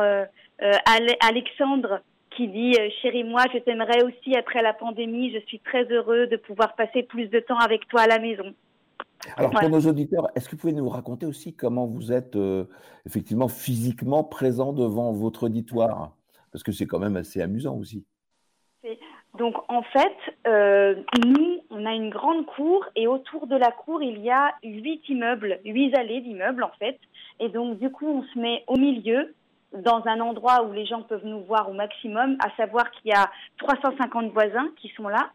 [1.25, 2.01] Alexandre
[2.35, 5.31] qui dit Chérie, moi, je t'aimerais aussi après la pandémie.
[5.31, 8.53] Je suis très heureux de pouvoir passer plus de temps avec toi à la maison.
[9.37, 12.37] Alors, pour nos auditeurs, est-ce que vous pouvez nous raconter aussi comment vous êtes
[13.05, 16.11] effectivement physiquement présent devant votre auditoire?
[16.51, 18.03] Parce que c'est quand même assez amusant aussi.
[19.37, 20.17] Donc en fait,
[20.47, 24.53] euh, nous, on a une grande cour et autour de la cour, il y a
[24.63, 26.99] huit immeubles, huit allées d'immeubles en fait.
[27.39, 29.33] Et donc du coup, on se met au milieu
[29.73, 33.13] dans un endroit où les gens peuvent nous voir au maximum, à savoir qu'il y
[33.13, 33.29] a
[33.59, 35.29] 350 voisins qui sont là.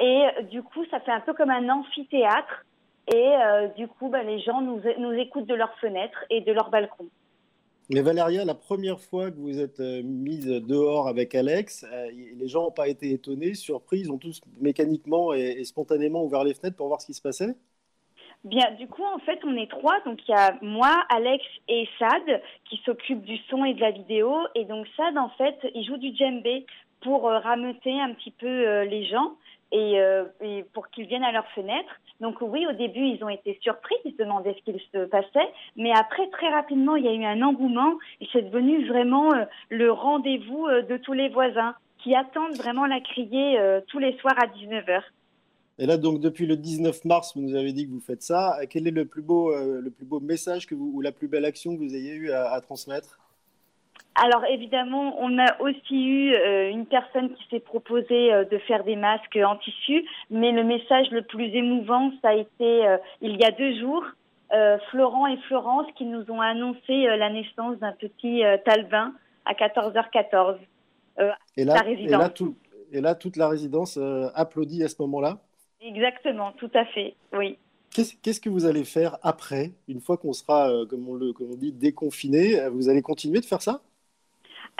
[0.00, 2.64] Et du coup, ça fait un peu comme un amphithéâtre.
[3.12, 6.52] Et euh, du coup, bah, les gens nous, nous écoutent de leurs fenêtres et de
[6.52, 7.08] leurs balcons.
[7.90, 12.48] Mais Valéria, la première fois que vous êtes euh, mise dehors avec Alex, euh, les
[12.48, 16.76] gens n'ont pas été étonnés, surpris, ils ont tous mécaniquement et, spontanément ouvert les fenêtres
[16.76, 17.54] pour voir ce qui se passait?
[18.42, 20.00] Bien, du coup, en fait, on est trois.
[20.06, 23.90] Donc, il y a moi, Alex et Sad qui s'occupent du son et de la
[23.90, 24.34] vidéo.
[24.54, 26.64] Et donc, Sad, en fait, il joue du djembé
[27.02, 29.36] pour euh, rameuter un petit peu les gens
[29.74, 31.90] et, euh, et pour qu'ils viennent à leur fenêtre.
[32.20, 35.52] Donc oui, au début, ils ont été surpris, ils se demandaient ce qu'il se passait,
[35.76, 39.44] mais après, très rapidement, il y a eu un engouement et c'est devenu vraiment euh,
[39.70, 43.58] le rendez-vous euh, de tous les voisins qui attendent vraiment la criée
[43.88, 45.00] tous les soirs à 19h.
[45.78, 48.58] Et là, donc, depuis le 19 mars, vous nous avez dit que vous faites ça.
[48.68, 51.46] Quel est le plus beau, le plus beau message que vous, ou la plus belle
[51.46, 53.23] action que vous ayez eu à transmettre?
[54.14, 58.84] Alors évidemment, on a aussi eu euh, une personne qui s'est proposée euh, de faire
[58.84, 63.36] des masques en tissu, mais le message le plus émouvant, ça a été euh, il
[63.36, 64.04] y a deux jours,
[64.90, 69.12] Florent et Florence qui nous ont annoncé la naissance d'un petit Talvin
[69.46, 70.58] à 14h14.
[71.56, 72.54] et, là, et, là, tout,
[72.92, 73.98] et là, toute la résidence
[74.36, 75.38] applaudit à ce moment-là?
[75.80, 77.58] Exactement, tout à fait, oui.
[77.90, 81.50] Qu'est-ce qu que vous allez faire après, une fois qu'on sera, comme on, le, comme
[81.50, 82.68] on dit, déconfiné?
[82.68, 83.82] Vous allez continuer de faire ça?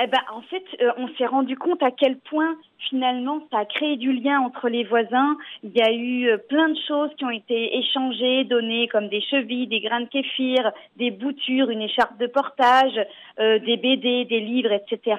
[0.03, 2.57] Eh ben, en fait, euh, on s'est rendu compte à quel point
[2.91, 5.37] finalement ça a créé du lien entre les voisins.
[5.63, 9.21] Il y a eu euh, plein de choses qui ont été échangées, données comme des
[9.21, 12.99] chevilles, des grains de kéfir, des boutures, une écharpe de portage,
[13.39, 15.17] euh, des BD, des livres, etc.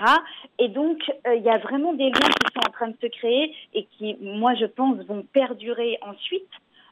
[0.60, 3.08] Et donc, euh, il y a vraiment des liens qui sont en train de se
[3.08, 6.44] créer et qui, moi, je pense, vont perdurer ensuite.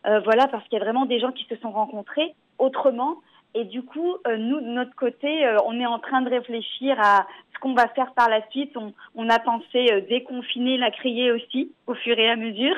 [0.05, 3.15] Euh, voilà, parce qu'il y a vraiment des gens qui se sont rencontrés autrement.
[3.55, 6.99] Et du coup, euh, nous, de notre côté, euh, on est en train de réfléchir
[6.99, 8.75] à ce qu'on va faire par la suite.
[8.75, 12.75] On, on a pensé euh, déconfiner la criée aussi, au fur et à mesure.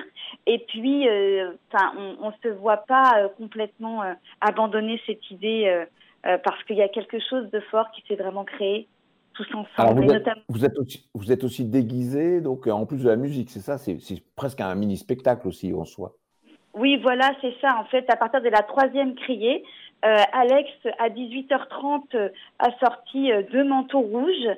[0.47, 4.03] Et puis, on ne se voit pas complètement
[4.41, 5.85] abandonner cette idée
[6.23, 8.87] parce qu'il y a quelque chose de fort qui s'est vraiment créé
[9.33, 9.67] tous ensemble.
[9.77, 10.41] Alors vous, êtes, notamment...
[10.49, 13.77] vous, êtes aussi, vous êtes aussi déguisé, donc en plus de la musique, c'est ça
[13.77, 13.97] C'est
[14.35, 16.13] presque un mini spectacle aussi en soi.
[16.75, 17.77] Oui, voilà, c'est ça.
[17.79, 19.63] En fait, à partir de la troisième criée,
[20.03, 20.69] euh, Alex,
[20.99, 22.29] à 18h30, euh,
[22.59, 24.49] a sorti euh, deux manteaux rouges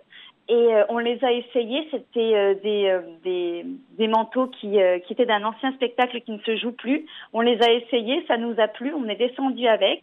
[0.49, 1.87] et euh, on les a essayés.
[1.91, 3.65] C'était euh, des, des,
[3.97, 7.05] des, manteaux qui, qui étaient d'un ancien spectacle qui ne se joue plus.
[7.33, 10.01] On les a essayés, ça nous a plu, on est descendu avec,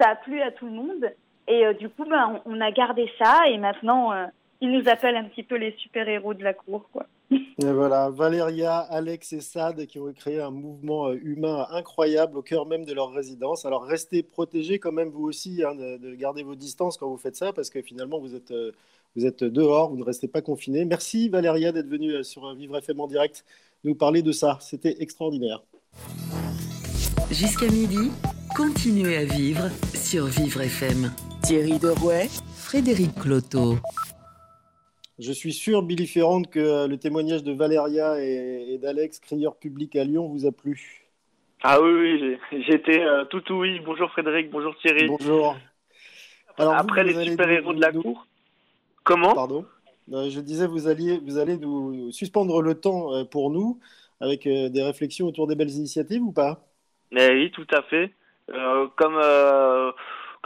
[0.00, 1.10] ça a plu à tout le monde.
[1.48, 4.10] Et du coup, ben, on, a gardé ça et maintenant,
[4.60, 7.06] ils nous appellent un petit peu les super-héros de la cour, quoi.
[7.30, 12.66] Et voilà, Valéria, Alex et Sad qui ont créé un mouvement humain incroyable au cœur
[12.66, 13.64] même de leur résidence.
[13.66, 17.16] Alors restez protégés quand même vous aussi, hein, de, de, garder vos distances quand vous
[17.16, 18.52] faites ça, parce que finalement vous êtes,
[19.16, 20.84] vous êtes dehors, vous ne restez pas confinés.
[20.84, 23.44] Merci Valéria d'être venue sur Vivre FM en direct
[23.86, 24.58] nous parler de ça.
[24.60, 25.62] C'était extraordinaire.
[27.30, 28.10] Jusqu'à midi,
[28.54, 31.12] continuez à vivre sur Vivre FM.
[31.42, 33.76] Thierry Derouet, Frédéric Cloteau.
[35.18, 39.96] Je suis sûr, Billy Ferrand, que le témoignage de Valéria et, et d'Alex, crieur public
[39.96, 41.06] à Lyon, vous a plu.
[41.62, 43.80] Ah oui, oui, j'étais euh, tout oui.
[43.80, 45.08] Bonjour Frédéric, bonjour Thierry.
[45.08, 45.56] Bonjour.
[46.58, 48.26] Alors, Après vous, les super-héros de la cour.
[49.04, 49.34] Comment?
[49.34, 49.64] Pardon?
[50.12, 53.80] Euh, Je disais, vous, alliez, vous allez nous suspendre le temps euh, pour nous
[54.20, 56.66] avec euh, des réflexions autour des belles initiatives ou pas?
[57.10, 58.12] Mais Oui, tout à fait.
[58.50, 59.16] Euh, comme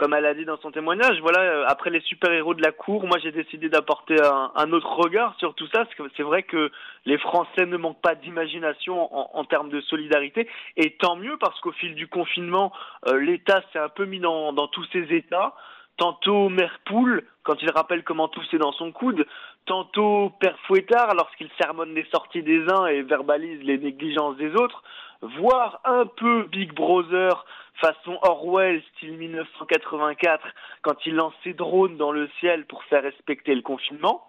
[0.01, 3.05] comme elle a dit dans son témoignage, voilà, euh, après les super-héros de la cour,
[3.05, 5.83] moi j'ai décidé d'apporter un, autre regard sur tout ça,
[6.17, 6.71] c'est vrai que
[7.05, 11.71] les Français ne manquent pas d'imagination en, termes de solidarité, et tant mieux parce qu'au
[11.73, 12.73] fil du confinement,
[13.09, 15.53] euh, l'État s'est un peu mis dans, tous ses états.
[15.97, 19.27] Tantôt Mère Poule, quand il rappelle comment tout est dans son coude,
[19.67, 24.81] tantôt Père Fouettard lorsqu'il sermonne les sorties des uns et verbalise les négligences des autres,
[25.21, 27.45] voire un peu Big Brother
[27.81, 30.45] façon Orwell, style 1984,
[30.83, 34.27] quand il lance ses drones dans le ciel pour faire respecter le confinement.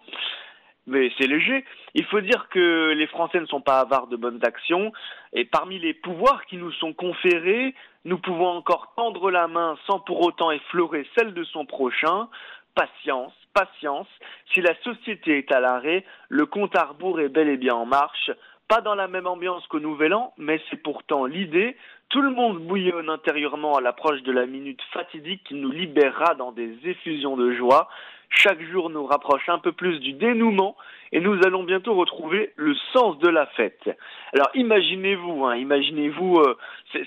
[0.87, 1.63] Mais c'est léger.
[1.93, 4.91] Il faut dire que les Français ne sont pas avares de bonnes actions,
[5.31, 7.73] et parmi les pouvoirs qui nous sont conférés,
[8.05, 12.27] nous pouvons encore tendre la main sans pour autant effleurer celle de son prochain.
[12.75, 14.07] Patience, patience.
[14.51, 17.85] Si la société est à l'arrêt, le compte à rebours est bel et bien en
[17.85, 18.31] marche
[18.73, 21.77] pas dans la même ambiance qu'au Nouvel An, mais c'est pourtant l'idée.
[22.09, 26.51] Tout le monde bouillonne intérieurement à l'approche de la minute fatidique qui nous libérera dans
[26.51, 27.87] des effusions de joie.
[28.29, 30.75] Chaque jour nous rapproche un peu plus du dénouement
[31.11, 33.87] et nous allons bientôt retrouver le sens de la fête.
[34.33, 36.57] Alors imaginez-vous, hein, imaginez-vous euh,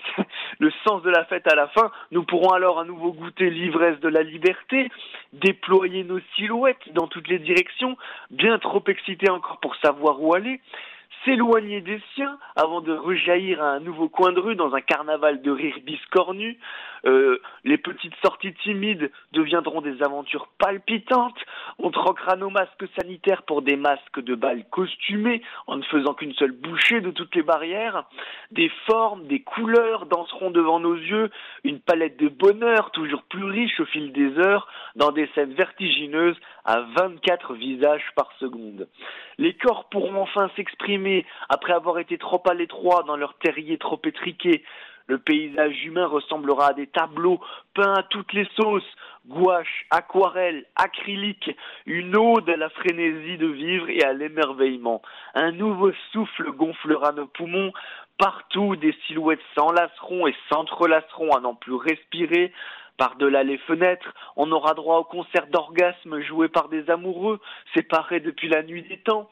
[0.61, 1.91] le sens de la fête à la fin.
[2.13, 4.89] Nous pourrons alors à nouveau goûter l'ivresse de la liberté,
[5.33, 7.97] déployer nos silhouettes dans toutes les directions,
[8.31, 10.61] bien trop excités encore pour savoir où aller
[11.25, 15.43] s'éloigner des siens avant de rejaillir à un nouveau coin de rue dans un carnaval
[15.43, 16.59] de rire biscornu.
[17.05, 21.39] Euh, les petites sorties timides deviendront des aventures palpitantes.
[21.79, 26.35] On troquera nos masques sanitaires pour des masques de balles costumés en ne faisant qu'une
[26.35, 28.05] seule bouchée de toutes les barrières.
[28.51, 31.31] Des formes, des couleurs danseront devant nos yeux,
[31.65, 36.37] une palette de bonheur toujours plus riche au fil des heures dans des scènes vertigineuses
[36.65, 38.89] à 24 visages par seconde.
[39.39, 40.96] Les corps pourront enfin s'exprimer
[41.49, 44.65] après avoir été trop à l'étroit dans leur terrier trop étriqué.
[45.09, 47.41] Le paysage humain ressemblera à des tableaux
[47.75, 51.51] peints à toutes les sauces, gouache, aquarelle, acrylique,
[51.87, 55.03] une ode à la frénésie de vivre et à l'émerveillement.
[55.35, 57.73] Un nouveau souffle gonflera nos poumons,
[58.19, 62.53] partout des silhouettes s'enlaceront et s'entrelaceront à n'en plus respirer,
[62.97, 67.41] par-delà les fenêtres, on aura droit au concert d'orgasme joué par des amoureux,
[67.75, 69.29] séparés depuis la nuit des temps.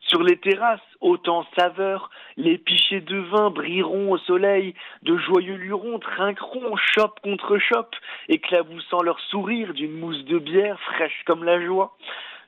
[0.00, 5.98] Sur les terrasses, autant saveur, les pichets de vin brilleront au soleil, de joyeux lurons
[5.98, 7.96] trinqueront chope contre chope,
[8.28, 11.96] éclaboussant leur sourire d'une mousse de bière fraîche comme la joie.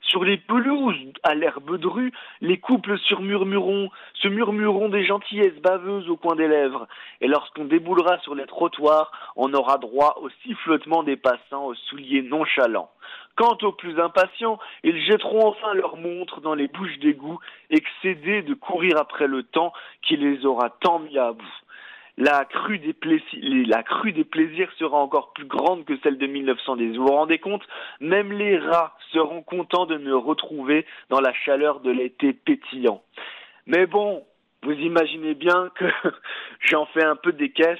[0.02, 1.88] Sur les pelouses, à l'herbe de
[2.40, 6.86] les couples surmurmureront, se murmureront des gentillesses baveuses au coin des lèvres.
[7.20, 12.22] Et lorsqu'on déboulera sur les trottoirs, on aura droit au sifflotement des passants aux souliers
[12.22, 12.90] nonchalants.
[13.36, 17.38] Quant aux plus impatients, ils jetteront enfin leurs montres dans les bouches d'égout,
[17.70, 19.72] excédés de courir après le temps
[20.02, 21.44] qui les aura tant mis à bout
[22.18, 26.96] la crue, des plaisirs sera encore plus grande que celle de 1910.
[26.96, 27.62] Vous vous rendez compte?
[28.00, 33.02] Même les rats seront contents de me retrouver dans la chaleur de l'été pétillant.
[33.66, 34.24] Mais bon,
[34.62, 35.84] vous imaginez bien que
[36.68, 37.78] j'en fais un peu des caisses.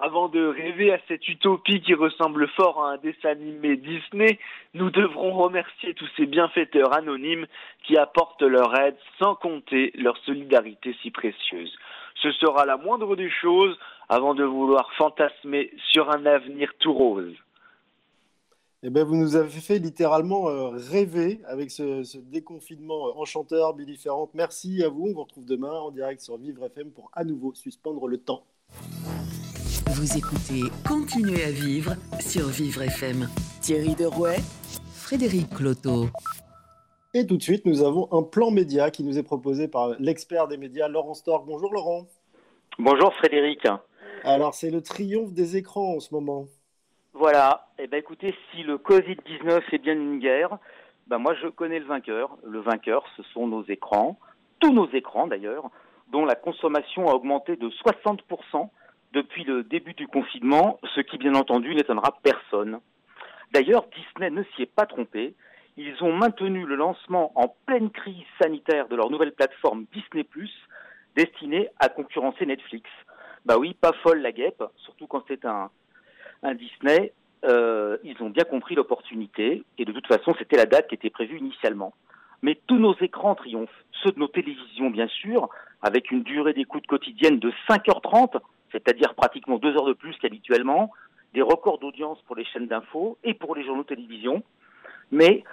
[0.00, 4.38] Avant de rêver à cette utopie qui ressemble fort à un dessin animé Disney,
[4.72, 7.46] nous devrons remercier tous ces bienfaiteurs anonymes
[7.82, 11.76] qui apportent leur aide sans compter leur solidarité si précieuse.
[12.22, 17.34] Ce sera la moindre des choses avant de vouloir fantasmer sur un avenir tout rose.
[18.82, 24.30] Eh bien, vous nous avez fait littéralement euh, rêver avec ce, déconfinement euh, enchanteur, bidifférent.
[24.32, 25.08] Merci à vous.
[25.08, 28.42] On vous retrouve demain en direct sur Vivre FM pour à nouveau suspendre le temps.
[29.88, 33.28] Vous écoutez Continuez à vivre sur Vivre FM.
[33.60, 34.38] Thierry Derouet,
[34.94, 36.06] Frédéric Cloteau.
[37.12, 40.46] Et tout de suite, nous avons un plan média qui nous est proposé par l'expert
[40.46, 41.44] des médias, Laurent Stork.
[41.44, 42.06] Bonjour Laurent.
[42.78, 43.66] Bonjour Frédéric.
[44.22, 46.44] Alors, c'est le triomphe des écrans en ce moment.
[47.12, 47.66] Voilà.
[47.80, 50.58] Eh ben, écoutez, si le Covid-19 est bien une guerre,
[51.08, 52.38] ben moi je connais le vainqueur.
[52.44, 54.16] Le vainqueur, ce sont nos écrans,
[54.60, 55.68] tous nos écrans d'ailleurs,
[56.12, 58.68] dont la consommation a augmenté de 60%
[59.14, 62.78] depuis le début du confinement, ce qui bien entendu n'étonnera personne.
[63.50, 65.34] D'ailleurs, Disney ne s'y est pas trompé
[65.80, 70.26] ils ont maintenu le lancement en pleine crise sanitaire de leur nouvelle plateforme Disney⁇
[71.16, 72.88] destinée à concurrencer Netflix.
[73.46, 75.70] Bah oui, pas folle la guêpe, surtout quand c'est un,
[76.42, 77.14] un Disney.
[77.46, 81.08] Euh, ils ont bien compris l'opportunité et de toute façon c'était la date qui était
[81.08, 81.94] prévue initialement.
[82.42, 85.48] Mais tous nos écrans triomphent, ceux de nos télévisions bien sûr,
[85.80, 88.38] avec une durée d'écoute quotidienne de 5h30,
[88.70, 90.90] c'est-à-dire pratiquement deux heures de plus qu'habituellement,
[91.32, 94.42] des records d'audience pour les chaînes d'infos et pour les journaux de télévision,
[95.10, 95.44] mais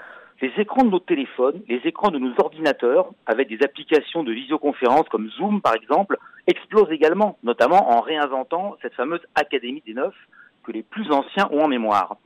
[0.42, 5.08] les écrans de nos téléphones, les écrans de nos ordinateurs, avec des applications de visioconférence
[5.10, 10.16] comme Zoom par exemple, explosent également, notamment en réinventant cette fameuse Académie des Neufs
[10.64, 12.18] que les plus anciens ont en mémoire.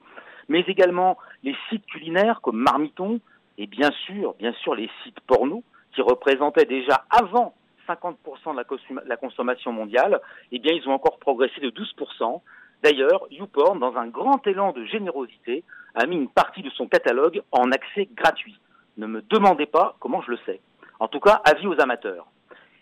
[0.49, 3.20] Mais également les sites culinaires comme Marmiton
[3.57, 7.53] et bien sûr, bien sûr les sites porno qui représentaient déjà avant
[7.88, 8.16] 50%
[8.53, 10.20] de la, consommation mondiale,
[10.51, 12.41] eh bien ils ont encore progressé de 12%.
[12.84, 15.64] D'ailleurs, YouPorn, dans un grand élan de générosité,
[15.94, 18.58] a mis une partie de son catalogue en accès gratuit.
[18.98, 20.62] Ne me demandez pas comment je le sais.
[21.00, 22.28] En tout cas, avis aux amateurs.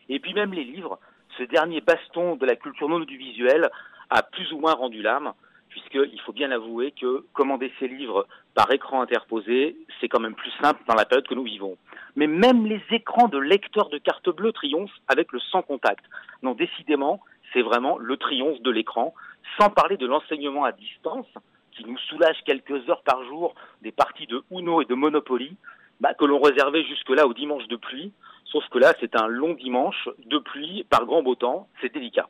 [0.07, 0.99] Et puis même les livres,
[1.37, 3.69] ce dernier baston de la culture non audiovisuelle
[4.09, 5.33] a plus ou moins rendu l'âme,
[5.69, 8.25] puisqu'il faut bien avouer que commander ces livres
[8.55, 11.77] par écran interposé, c'est quand même plus simple dans la période que nous vivons.
[12.15, 16.03] Mais même les écrans de lecteurs de carte bleue triomphent avec le sans contact.
[16.41, 17.21] Non, décidément,
[17.53, 19.13] c'est vraiment le triomphe de l'écran,
[19.59, 21.27] sans parler de l'enseignement à distance,
[21.71, 25.55] qui nous soulage quelques heures par jour des parties de Uno et de Monopoly,
[25.99, 28.13] bah, que l'on réservait jusque-là au dimanche de pluie,
[28.45, 32.29] sauf que là, c'est un long dimanche de pluie par grand beau temps, c'est délicat.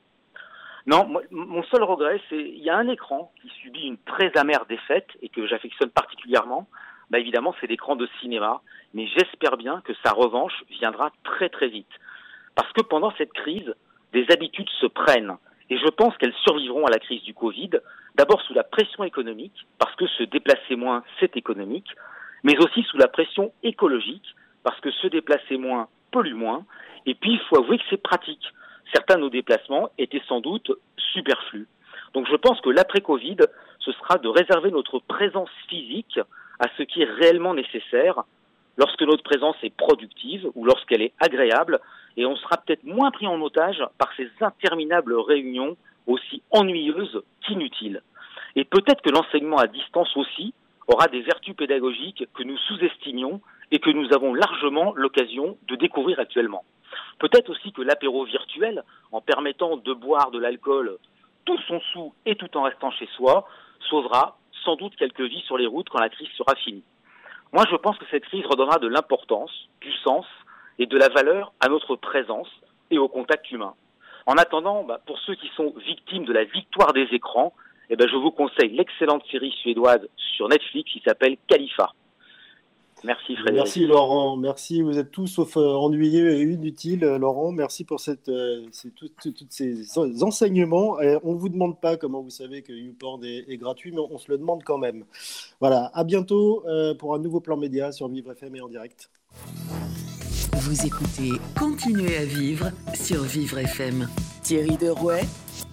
[0.85, 4.65] Non, mon seul regret, c'est il y a un écran qui subit une très amère
[4.65, 6.67] défaite et que j'affectionne particulièrement.
[7.11, 8.61] Bah évidemment, c'est l'écran de cinéma,
[8.93, 11.91] mais j'espère bien que sa revanche viendra très très vite.
[12.55, 13.75] Parce que pendant cette crise,
[14.13, 15.37] des habitudes se prennent.
[15.69, 17.69] Et je pense qu'elles survivront à la crise du Covid,
[18.15, 21.89] d'abord sous la pression économique, parce que se déplacer moins, c'est économique,
[22.43, 26.65] mais aussi sous la pression écologique, parce que se déplacer moins pollue moins,
[27.05, 28.45] et puis il faut avouer que c'est pratique.
[28.93, 30.71] Certains de nos déplacements étaient sans doute
[31.13, 31.67] superflus.
[32.13, 33.37] Donc je pense que l'après-Covid,
[33.79, 36.19] ce sera de réserver notre présence physique
[36.59, 38.23] à ce qui est réellement nécessaire
[38.77, 41.79] lorsque notre présence est productive ou lorsqu'elle est agréable,
[42.19, 48.01] et on sera peut-être moins pris en otage par ces interminables réunions aussi ennuyeuses qu'inutiles.
[48.57, 50.53] Et peut-être que l'enseignement à distance aussi
[50.87, 53.39] aura des vertus pédagogiques que nous sous-estimions
[53.71, 56.65] et que nous avons largement l'occasion de découvrir actuellement.
[57.19, 58.83] Peut-être aussi que l'apéro virtuel,
[59.13, 60.97] en permettant de boire de l'alcool
[61.45, 63.47] tout son sou et tout en restant chez soi,
[63.89, 66.83] sauvera sans doute quelques vies sur les routes quand la crise sera finie.
[67.53, 70.25] Moi, je pense que cette crise redonnera de l'importance, du sens
[70.79, 72.47] et de la valeur à notre présence
[72.89, 73.75] et au contact humain.
[74.25, 77.53] En attendant, bah, pour ceux qui sont victimes de la victoire des écrans,
[77.89, 81.91] eh ben, je vous conseille l'excellente série suédoise sur Netflix qui s'appelle Khalifa.
[83.03, 83.59] Merci Frédéric.
[83.59, 84.81] Merci Laurent, merci.
[84.81, 87.05] Vous êtes tous sauf euh, ennuyeux et inutiles.
[87.05, 88.65] Euh, Laurent, merci pour cette, euh,
[88.95, 90.97] tous ces enseignements.
[91.23, 94.17] on ne vous demande pas comment vous savez que YouPorn est, est, gratuit, mais on,
[94.17, 95.05] se le demande quand même.
[95.61, 96.63] Voilà, à bientôt
[96.99, 99.09] pour un nouveau plan média sur Vivre FM et en direct.
[100.61, 104.09] Vous écoutez Continuez à vivre sur Vivre FM.
[104.43, 105.21] Thierry Derouet,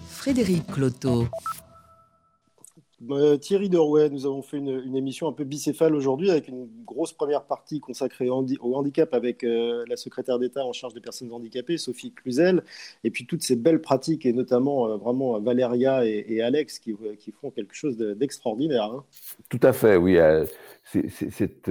[0.07, 1.25] Frédéric Cloteau.
[3.11, 7.11] Euh, Thierry Derouet, nous avons fait une, émission un peu bicéphale aujourd'hui avec une grosse
[7.11, 8.45] première partie consacrée au,
[8.75, 12.63] handicap avec euh, la secrétaire d'État en charge des personnes handicapées, Sophie Cluzel,
[13.03, 16.95] et puis toutes ces belles pratiques et notamment euh, vraiment Valéria et, Alex qui,
[17.41, 18.85] font quelque chose d'extraordinaire.
[18.85, 19.03] Hein.
[19.49, 20.17] Tout à fait, oui.
[20.83, 21.69] Cette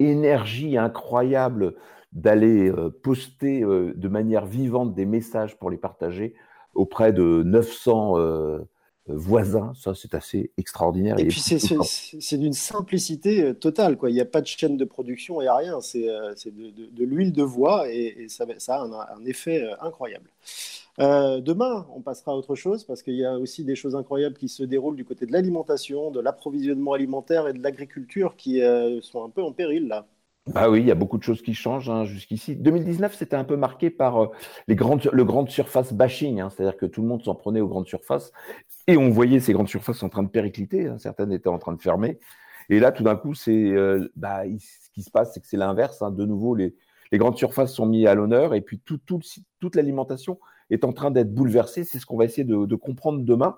[0.00, 1.76] énergie incroyable
[2.16, 2.72] d'aller
[3.02, 6.34] poster de manière vivante des messages pour les partager
[6.74, 8.66] auprès de 900
[9.08, 9.72] voisins.
[9.74, 11.18] Ça, c'est assez extraordinaire.
[11.18, 13.96] Et, puis, c'est d'une simplicité euh, totale.
[13.96, 14.10] Quoi.
[14.10, 15.80] Il n'y a pas de chaîne de production, et rien.
[15.80, 20.30] C'est euh, de, l'huile de voix et, ça, a un, effet euh, incroyable.
[20.98, 24.48] demain, on passera à autre chose parce qu'il y a aussi des choses incroyables qui
[24.48, 28.60] se déroulent du côté de l'alimentation, de l'approvisionnement alimentaire et de l'agriculture qui
[29.02, 30.06] sont un peu en péril là.
[30.46, 32.54] Bah oui, il y a beaucoup de choses qui changent hein, jusqu'ici.
[32.54, 34.30] 2019, c'était un peu marqué par euh,
[34.68, 37.66] les grandes, le grande surface bashing, hein, c'est-à-dire que tout le monde s'en prenait aux
[37.66, 38.32] grandes surfaces
[38.86, 41.72] et on voyait ces grandes surfaces en train de péricliter, hein, certaines étaient en train
[41.72, 42.20] de fermer.
[42.68, 45.56] Et là, tout d'un coup, c'est, euh, bah, ce qui se passe, c'est que c'est
[45.56, 46.02] l'inverse.
[46.12, 46.74] De nouveau, les,
[47.14, 49.20] grandes surfaces sont mises à l'honneur et puis tout, tout,
[49.58, 50.38] toute l'alimentation
[50.70, 51.82] est en train d'être bouleversée.
[51.82, 53.56] C'est ce qu'on va essayer de comprendre demain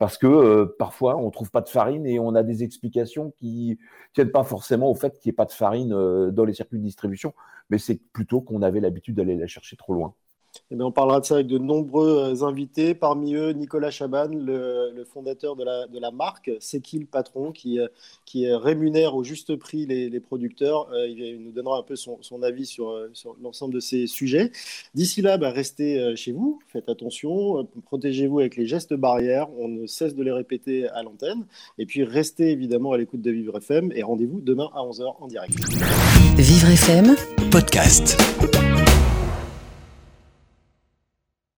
[0.00, 3.78] parce que euh, parfois on trouve pas de farine et on a des explications qui
[4.14, 6.78] tiennent pas forcément au fait qu'il n'y ait pas de farine euh, dans les circuits
[6.78, 7.34] de distribution,
[7.68, 10.14] mais c'est plutôt qu'on avait l'habitude d'aller la chercher trop loin.
[10.72, 15.04] Eh on parlera de ça avec de nombreux euh, invités, parmi eux Nicolas Chaban, le,
[15.04, 16.50] fondateur de la, de la marque.
[16.60, 17.88] C'est qui le patron qui, euh,
[18.24, 20.88] qui rémunère au juste prix les, producteurs?
[20.92, 24.52] Euh, Il nous donnera un peu son, avis sur, sur l'ensemble de ces sujets.
[24.94, 29.86] D'ici là, bah, restez chez vous, faites attention, protégez-vous avec les gestes barrières, on ne
[29.86, 31.46] cesse de les répéter à l'antenne.
[31.78, 35.26] Et puis restez évidemment à l'écoute de Vivre FM et rendez-vous demain à 11h en
[35.26, 35.54] direct.
[36.36, 37.16] Vivre FM,
[37.50, 38.16] podcast.